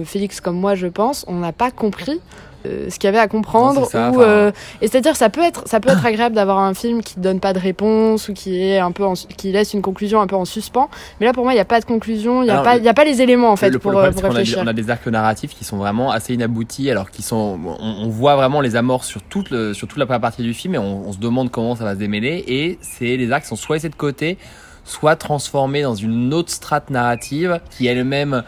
Félix, 0.06 0.42
comme 0.42 0.58
moi, 0.58 0.76
je 0.76 0.88
pense, 0.88 1.24
on 1.28 1.36
n'a 1.36 1.54
pas 1.54 1.72
compris 1.72 2.20
euh, 2.66 2.90
ce 2.90 3.00
qu'il 3.00 3.08
y 3.08 3.10
avait 3.10 3.20
à 3.20 3.28
comprendre 3.28 3.90
ou 3.94 4.22
euh, 4.22 4.52
et 4.82 4.88
c'est-à-dire 4.88 5.16
ça 5.16 5.30
peut 5.30 5.42
être 5.42 5.68
ça 5.68 5.80
peut 5.80 5.90
être 5.90 6.06
agréable 6.12 6.36
d'avoir 6.36 6.60
un 6.60 6.74
film 6.74 7.02
qui 7.02 7.20
donne 7.20 7.40
pas 7.40 7.54
de 7.54 7.60
réponse 7.60 8.30
ou 8.30 8.34
qui 8.34 8.62
est 8.62 8.80
un 8.80 8.92
peu 8.92 9.06
qui 9.38 9.52
laisse 9.52 9.74
une 9.74 9.82
conclusion 9.82 10.22
un 10.22 10.28
peu 10.28 10.36
en 10.36 10.46
suspens. 10.46 10.90
Mais 11.20 11.26
là 11.26 11.34
pour 11.34 11.44
moi 11.44 11.54
il 11.54 11.56
n'y 11.56 11.62
a 11.62 11.66
pas 11.66 11.80
de 11.80 11.86
conclusion 11.86 12.44
il 12.44 12.46
n'y 12.46 12.52
a 12.52 12.62
pas 12.62 12.78
il 12.78 12.84
y 12.84 12.90
a 12.90 12.94
pas 12.94 13.04
les 13.04 13.22
éléments 13.22 13.52
en 13.52 13.56
fait 13.56 13.78
pour, 13.78 13.98
euh, 13.98 14.12
pour 14.12 14.24
réfléchir. 14.24 14.60
on 14.62 14.68
a, 14.68 14.74
des, 14.74 14.90
arcs 14.90 15.08
narratifs 15.08 15.56
qui 15.56 15.64
sont 15.64 15.78
vraiment 15.78 16.12
assez 16.12 16.34
inaboutis 16.34 16.92
alors 16.92 17.10
qu'ils 17.10 17.26
sont 17.26 17.60
on, 17.80 18.10
voit 18.10 18.36
vraiment 18.36 18.62
les 18.62 18.76
amorces 18.76 19.08
sur 19.08 19.22
toute 19.24 19.50
le, 19.50 19.74
sur 19.74 19.88
toute 19.88 19.98
la 19.98 20.06
première 20.06 20.22
partie 20.22 20.44
du 20.44 20.54
film 20.54 20.76
et 20.76 20.78
on, 20.78 21.08
on 21.08 21.14
se 21.14 21.20
demande 21.20 21.50
comment 21.50 21.76
ça 21.76 21.84
va 21.84 21.94
se 21.94 22.00
démêler 22.00 22.44
et 22.48 22.78
c'est 22.82 23.18
les 23.18 23.32
arcs 23.32 23.46
sont 23.46 23.56
soit 23.56 23.78
laissés 23.78 23.90
de 23.90 23.96
côté 23.96 24.38
soit 24.84 25.16
transformés 25.16 25.82
dans 25.82 25.96
une 25.96 26.34
autre 26.34 26.52
strate 26.52 26.90
narrative 26.90 27.60
qui 27.70 27.88
elle-même 27.88 28.44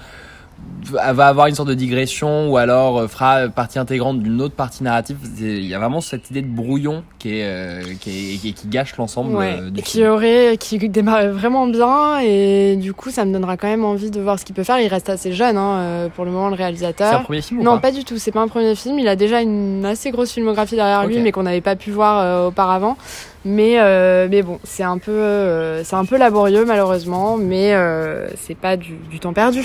va 0.92 1.28
avoir 1.28 1.48
une 1.48 1.56
sorte 1.56 1.70
de 1.70 1.74
digression 1.74 2.52
ou 2.52 2.58
alors 2.58 2.98
euh, 2.98 3.08
fera 3.08 3.48
partie 3.50 3.80
intégrante 3.80 4.20
d'une 4.20 4.42
autre 4.42 4.56
partie 4.56 4.84
narrative. 4.84 5.18
Il 5.40 5.66
y 5.66 5.74
a 5.74 5.80
vraiment 5.80 6.02
cette 6.02 6.30
idée 6.30 6.42
de 6.42 6.48
brouillon 6.48 7.04
qui 7.20 7.40
est, 7.40 7.46
euh, 7.46 7.82
qui, 8.00 8.34
est, 8.36 8.52
qui, 8.54 8.68
gâche 8.68 8.98
l'ensemble 8.98 9.36
ouais, 9.36 9.60
euh, 9.60 9.72
qui 9.84 10.06
aurait 10.06 10.58
qui 10.60 10.78
démarre 10.90 11.28
vraiment 11.30 11.68
bien 11.68 12.20
et 12.20 12.76
du 12.76 12.94
coup 12.94 13.12
ça 13.12 13.26
me 13.26 13.34
donnera 13.34 13.58
quand 13.58 13.68
même 13.68 13.86
envie 13.86 14.12
de 14.12 14.22
voir 14.22 14.40
ce 14.40 14.46
qu'il 14.46 14.56
peut 14.56 14.64
faire. 14.64 14.80
Il 14.80 14.88
reste 14.88 15.10
assez 15.10 15.34
jeune 15.34 15.58
hein, 15.58 16.10
pour 16.16 16.26
le 16.26 16.32
moment 16.32 16.50
le 16.50 16.56
réalisateur. 16.56 17.10
C'est 17.10 17.16
un 17.16 17.22
premier 17.22 17.42
film 17.42 17.60
ou 17.60 17.64
Non, 17.64 17.80
pas, 17.80 17.92
du 17.92 18.04
tout. 18.04 18.18
C'est 18.18 18.32
pas 18.32 18.42
un 18.42 18.48
premier 18.48 18.76
film. 18.76 19.00
Il 19.00 19.08
a 19.08 19.16
déjà 19.16 19.42
une 19.42 19.86
assez 19.86 20.12
grosse 20.12 20.32
filmographie 20.32 20.76
derrière 20.76 21.06
lui, 21.06 21.20
mais 21.20 21.32
qu'on 21.32 21.44
n'avait 21.44 21.62
pas 21.62 21.76
pu 21.76 21.92
voir 21.92 22.48
auparavant. 22.48 22.98
Mais, 23.46 23.80
euh, 23.80 24.28
mais 24.30 24.42
bon, 24.42 24.60
c'est 24.64 24.84
un, 24.84 24.98
peu, 24.98 25.12
euh, 25.12 25.84
un 25.92 26.06
peu 26.06 26.18
laborieux 26.18 26.64
malheureusement, 26.66 27.38
mais 27.38 27.74
euh, 27.74 28.28
c'est 28.38 28.56
pas 28.56 28.78
du, 28.78 28.98
temps 29.20 29.34
perdu. 29.34 29.64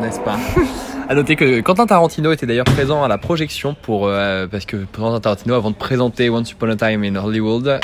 N'est-ce 0.00 0.20
pas 0.20 0.38
À 1.08 1.14
noter 1.14 1.34
que 1.34 1.60
Quentin 1.60 1.86
Tarantino 1.86 2.30
était 2.30 2.46
d'ailleurs 2.46 2.64
présent 2.64 3.02
à 3.02 3.08
la 3.08 3.18
projection 3.18 3.74
pour 3.82 4.06
euh, 4.06 4.46
parce 4.46 4.64
que 4.64 4.76
Quentin 4.92 5.18
Tarantino, 5.18 5.54
avant 5.54 5.72
de 5.72 5.76
présenter 5.76 6.30
Once 6.30 6.52
Upon 6.52 6.70
a 6.70 6.76
Time 6.76 7.02
in 7.02 7.16
Hollywood, 7.16 7.80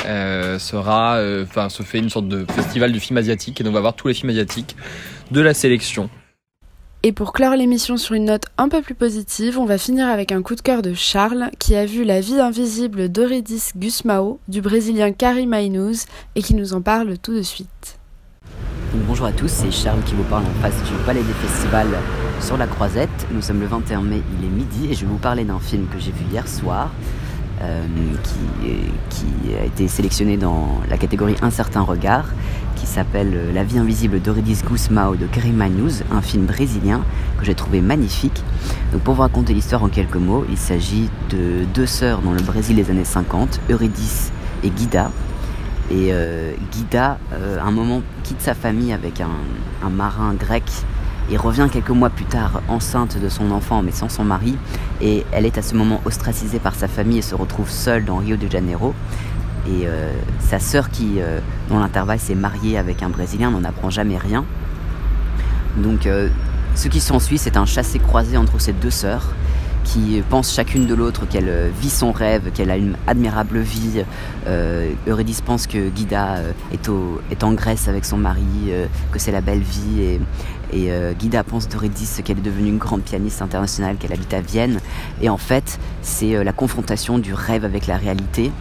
sera, 0.59 1.19
enfin, 1.43 1.67
se 1.69 1.83
fait 1.83 1.99
une 1.99 2.09
sorte 2.09 2.29
de 2.29 2.45
festival 2.51 2.91
du 2.93 3.01
film 3.01 3.17
asiatique 3.17 3.59
et 3.59 3.63
donc 3.63 3.71
on 3.71 3.75
va 3.75 3.81
voir 3.81 3.95
tous 3.95 4.07
les 4.07 4.13
films 4.13 4.29
asiatiques 4.29 4.75
de 5.31 5.41
la 5.41 5.53
sélection. 5.53 6.09
Et 7.07 7.13
pour 7.13 7.31
clore 7.31 7.55
l'émission 7.55 7.95
sur 7.95 8.15
une 8.15 8.25
note 8.25 8.47
un 8.57 8.67
peu 8.67 8.81
plus 8.81 8.93
positive, 8.93 9.57
on 9.57 9.63
va 9.63 9.77
finir 9.77 10.09
avec 10.09 10.33
un 10.33 10.41
coup 10.41 10.55
de 10.55 10.61
cœur 10.61 10.81
de 10.81 10.93
Charles 10.93 11.51
qui 11.57 11.73
a 11.73 11.85
vu 11.85 12.03
La 12.03 12.19
vie 12.19 12.41
invisible 12.41 13.07
d'Eurydice 13.07 13.71
Gusmao 13.77 14.41
du 14.49 14.59
brésilien 14.59 15.13
Karim 15.13 15.53
Ainuz 15.53 16.05
et 16.35 16.41
qui 16.41 16.53
nous 16.53 16.73
en 16.73 16.81
parle 16.81 17.17
tout 17.17 17.33
de 17.33 17.43
suite. 17.43 17.97
bonjour 19.07 19.27
à 19.27 19.31
tous, 19.31 19.47
c'est 19.47 19.71
Charles 19.71 20.03
qui 20.03 20.15
vous 20.15 20.23
parle 20.23 20.43
en 20.43 20.61
face 20.61 20.75
du 20.83 20.91
Palais 21.05 21.23
des 21.23 21.47
Festivals 21.47 21.97
sur 22.41 22.57
la 22.57 22.67
Croisette. 22.67 23.25
Nous 23.31 23.41
sommes 23.41 23.61
le 23.61 23.67
21 23.67 24.01
mai, 24.01 24.21
il 24.37 24.45
est 24.45 24.49
midi 24.49 24.91
et 24.91 24.93
je 24.93 25.05
vais 25.05 25.11
vous 25.11 25.17
parler 25.17 25.45
d'un 25.45 25.59
film 25.59 25.87
que 25.87 25.99
j'ai 25.99 26.11
vu 26.11 26.25
hier 26.29 26.45
soir. 26.45 26.91
Euh, 27.61 27.85
qui, 29.09 29.55
a 29.55 29.65
été 29.65 29.87
sélectionné 29.87 30.37
dans 30.37 30.79
la 30.89 30.97
catégorie 30.97 31.35
Un 31.41 31.49
certain 31.49 31.81
regard 31.81 32.25
qui 32.75 32.85
s'appelle 32.85 33.31
euh, 33.33 33.53
La 33.53 33.63
vie 33.63 33.79
invisible 33.79 34.21
d'Eurydice 34.21 34.63
Gusmao 34.63 35.15
de 35.15 35.25
Karim 35.25 35.63
News, 35.75 36.03
un 36.11 36.21
film 36.21 36.45
brésilien 36.45 37.01
que 37.39 37.45
j'ai 37.45 37.55
trouvé 37.55 37.81
magnifique. 37.81 38.43
Donc 38.91 39.01
pour 39.01 39.15
vous 39.15 39.21
raconter 39.21 39.55
l'histoire 39.55 39.83
en 39.83 39.87
quelques 39.87 40.17
mots, 40.17 40.45
il 40.49 40.57
s'agit 40.57 41.09
de 41.31 41.63
deux 41.73 41.87
sœurs 41.87 42.21
dans 42.21 42.33
le 42.33 42.41
Brésil 42.41 42.75
des 42.75 42.91
années 42.91 43.05
50, 43.05 43.59
Eurydice 43.71 44.31
et 44.63 44.69
Guida. 44.69 45.11
Et 45.89 46.09
euh, 46.11 46.53
Guida, 46.71 47.17
à 47.31 47.65
un 47.65 47.71
moment, 47.71 48.01
quitte 48.23 48.41
sa 48.41 48.53
famille 48.53 48.93
avec 48.93 49.21
un 49.21 49.89
marin 49.89 50.35
grec 50.35 50.63
et 51.29 51.37
revient 51.37 51.67
quelques 51.71 51.89
mois 51.89 52.09
plus 52.09 52.25
tard 52.25 52.61
enceinte 52.67 53.19
de 53.19 53.29
son 53.29 53.51
enfant 53.51 53.81
mais 53.81 53.91
sans 53.91 54.09
son 54.09 54.23
mari 54.23 54.57
et 55.01 55.25
elle 55.31 55.45
est 55.45 55.57
à 55.57 55.61
ce 55.61 55.75
moment 55.75 56.01
ostracisée 56.05 56.59
par 56.59 56.75
sa 56.75 56.87
famille 56.87 57.19
et 57.19 57.23
se 57.23 57.35
retrouve 57.35 57.69
seule 57.69 58.05
dans 58.05 58.17
Rio 58.17 58.37
de 58.37 58.49
Janeiro 58.49 58.93
et 59.67 59.85
euh, 59.85 60.13
sa 60.39 60.59
sœur, 60.59 60.89
qui, 60.89 61.15
euh, 61.19 61.39
dans 61.69 61.79
l'intervalle, 61.79 62.19
s'est 62.19 62.35
mariée 62.35 62.77
avec 62.77 63.03
un 63.03 63.09
Brésilien, 63.09 63.51
n'en 63.51 63.63
apprend 63.65 63.89
jamais 63.89 64.17
rien. 64.17 64.45
Donc, 65.77 66.05
euh, 66.05 66.29
ce 66.75 66.87
qui 66.87 67.01
s'ensuit, 67.01 67.37
c'est 67.37 67.57
un 67.57 67.65
chassé-croisé 67.65 68.37
entre 68.37 68.59
ces 68.59 68.71
deux 68.71 68.91
sœurs 68.91 69.33
qui 69.87 70.21
pensent 70.29 70.53
chacune 70.53 70.85
de 70.85 70.93
l'autre 70.93 71.27
qu'elle 71.27 71.71
vit 71.81 71.89
son 71.89 72.11
rêve, 72.11 72.51
qu'elle 72.51 72.71
a 72.71 72.77
une 72.77 72.95
admirable 73.07 73.59
vie. 73.59 74.03
Eurydice 75.07 75.41
pense 75.41 75.67
que 75.67 75.89
Guida 75.89 76.37
est, 76.71 76.89
au, 76.89 77.21
est, 77.31 77.43
en 77.43 77.53
Grèce 77.53 77.87
avec 77.87 78.05
son 78.05 78.17
mari, 78.17 78.71
que 79.11 79.19
c'est 79.19 79.31
la 79.31 79.41
belle 79.41 79.61
vie. 79.61 80.19
Et, 80.73 80.91
Guida 81.17 81.43
pense 81.43 81.69
d'Eurydice 81.69 82.21
qu'elle 82.23 82.39
est 82.39 82.41
devenue 82.41 82.69
une 82.69 82.77
grande 82.77 83.01
pianiste 83.01 83.41
internationale, 83.41 83.95
qu'elle 83.97 84.13
habite 84.13 84.33
à 84.33 84.41
Vienne. 84.41 84.79
Et 85.21 85.29
en 85.29 85.37
fait, 85.37 85.79
c'est 86.01 86.43
la 86.43 86.53
confrontation 86.53 87.17
du 87.19 87.33
rêve 87.33 87.63
avec 87.63 87.87
la 87.87 87.97
réalité 87.97 88.51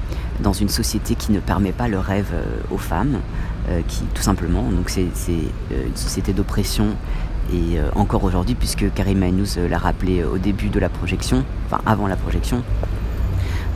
dans 0.41 0.53
une 0.53 0.69
société 0.69 1.15
qui 1.15 1.33
ne 1.33 1.41
permet 1.41 1.73
pas 1.73 1.89
le 1.89 1.99
rêve 1.99 2.31
euh, 2.33 2.45
aux 2.71 2.79
femmes, 2.79 3.21
euh, 3.69 3.81
qui 3.87 4.03
tout 4.15 4.23
simplement, 4.23 4.63
donc 4.71 4.91
c'est 4.91 5.03
euh, 5.03 5.87
une 5.87 5.97
société 5.97 6.33
d'oppression 6.33 6.89
et 7.53 7.79
encore 7.95 8.25
aujourd'hui, 8.25 8.55
puisque 8.55 8.93
Karim 8.95 9.23
Aynous 9.23 9.57
l'a 9.69 9.79
rappelé 9.79 10.25
au 10.25 10.39
début 10.39 10.69
de 10.69 10.79
la 10.79 10.89
projection, 10.89 11.45
enfin 11.67 11.81
avant 11.87 12.07
la 12.07 12.17
projection, 12.17 12.63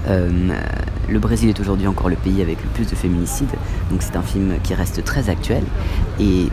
le 0.08 1.18
Brésil 1.18 1.48
est 1.48 1.60
aujourd'hui 1.60 1.86
encore 1.86 2.08
le 2.08 2.16
pays 2.16 2.42
avec 2.42 2.62
le 2.62 2.68
plus 2.70 2.86
de 2.86 2.94
féminicides, 2.96 3.54
donc 3.90 4.02
c'est 4.02 4.16
un 4.16 4.22
film 4.22 4.54
qui 4.62 4.74
reste 4.74 5.04
très 5.04 5.28
actuel. 5.28 5.62
Et 6.18 6.48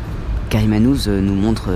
Karim 0.50 0.74
Anouz 0.74 1.08
nous 1.08 1.36
montre 1.36 1.70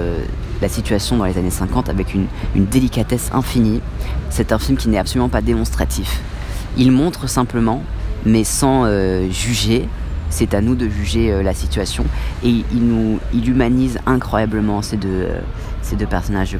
la 0.61 0.69
situation 0.69 1.17
dans 1.17 1.25
les 1.25 1.37
années 1.37 1.49
50 1.49 1.89
avec 1.89 2.13
une, 2.13 2.27
une 2.55 2.65
délicatesse 2.65 3.29
infinie. 3.33 3.81
C'est 4.29 4.51
un 4.51 4.59
film 4.59 4.77
qui 4.77 4.89
n'est 4.89 4.99
absolument 4.99 5.29
pas 5.29 5.41
démonstratif. 5.41 6.21
Il 6.77 6.91
montre 6.91 7.27
simplement 7.27 7.83
mais 8.25 8.43
sans 8.43 8.83
euh, 8.85 9.29
juger. 9.29 9.87
C'est 10.31 10.55
à 10.55 10.61
nous 10.61 10.75
de 10.75 10.89
juger 10.89 11.31
euh, 11.31 11.43
la 11.43 11.53
situation. 11.53 12.05
Et 12.43 12.49
il, 12.49 12.87
nous, 12.87 13.19
humanise 13.33 13.99
incroyablement 14.07 14.81
ces 14.81 14.97
deux, 14.97 15.27
euh, 15.27 16.05
personnages 16.09 16.57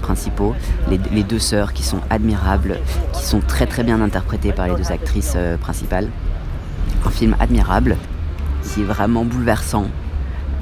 principaux, 0.00 0.54
les, 0.88 1.22
deux 1.22 1.38
sœurs 1.38 1.72
qui 1.72 1.82
sont 1.82 2.00
admirables, 2.08 2.78
qui 3.12 3.24
sont 3.24 3.40
très 3.40 3.66
très 3.66 3.82
bien 3.82 4.00
interprétées 4.00 4.52
par 4.52 4.68
les 4.68 4.74
deux 4.74 4.92
actrices 4.92 5.36
principales. 5.60 6.08
Un 7.04 7.10
film 7.10 7.36
admirable, 7.40 7.96
qui 8.62 8.82
est 8.82 8.84
vraiment 8.84 9.24
bouleversant. 9.24 9.86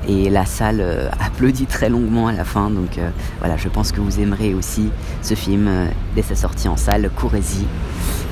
Et 0.09 0.31
la 0.31 0.47
salle 0.47 1.11
applaudit 1.21 1.67
très 1.67 1.89
longuement 1.89 2.29
à 2.29 2.33
la 2.33 2.45
fin. 2.45 2.71
Donc 2.71 2.99
voilà, 3.41 3.57
je 3.57 3.69
pense 3.69 3.93
que 3.93 4.01
vous 4.01 4.21
aimerez 4.21 4.55
aussi 4.55 4.91
ce 5.23 5.35
film 5.35 5.69
dès 6.15 6.23
sa 6.23 6.35
sortie 6.35 6.69
en 6.69 6.77
salle. 6.77 7.11
Courez-y. 7.15 7.67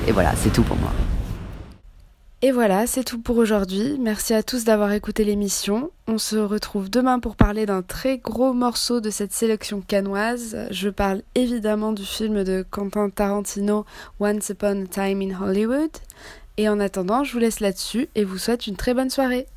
Et 0.07 0.11
voilà, 0.11 0.31
c'est 0.35 0.51
tout 0.51 0.63
pour 0.63 0.77
moi. 0.77 0.91
Et 2.43 2.51
voilà, 2.51 2.87
c'est 2.87 3.03
tout 3.03 3.21
pour 3.21 3.37
aujourd'hui. 3.37 3.97
Merci 3.99 4.33
à 4.33 4.41
tous 4.41 4.63
d'avoir 4.63 4.91
écouté 4.93 5.23
l'émission. 5.23 5.91
On 6.07 6.17
se 6.17 6.37
retrouve 6.37 6.89
demain 6.89 7.19
pour 7.19 7.35
parler 7.35 7.67
d'un 7.67 7.83
très 7.83 8.17
gros 8.17 8.51
morceau 8.53 8.99
de 8.99 9.11
cette 9.11 9.31
sélection 9.31 9.81
canoise. 9.81 10.57
Je 10.71 10.89
parle 10.89 11.21
évidemment 11.35 11.91
du 11.91 12.03
film 12.03 12.43
de 12.43 12.65
Quentin 12.67 13.11
Tarantino 13.11 13.85
Once 14.19 14.49
Upon 14.49 14.85
a 14.85 14.87
Time 14.87 15.21
in 15.21 15.39
Hollywood. 15.39 15.91
Et 16.57 16.67
en 16.67 16.79
attendant, 16.79 17.23
je 17.23 17.31
vous 17.33 17.39
laisse 17.39 17.59
là-dessus 17.59 18.09
et 18.15 18.23
vous 18.23 18.39
souhaite 18.39 18.65
une 18.65 18.75
très 18.75 18.95
bonne 18.95 19.11
soirée. 19.11 19.47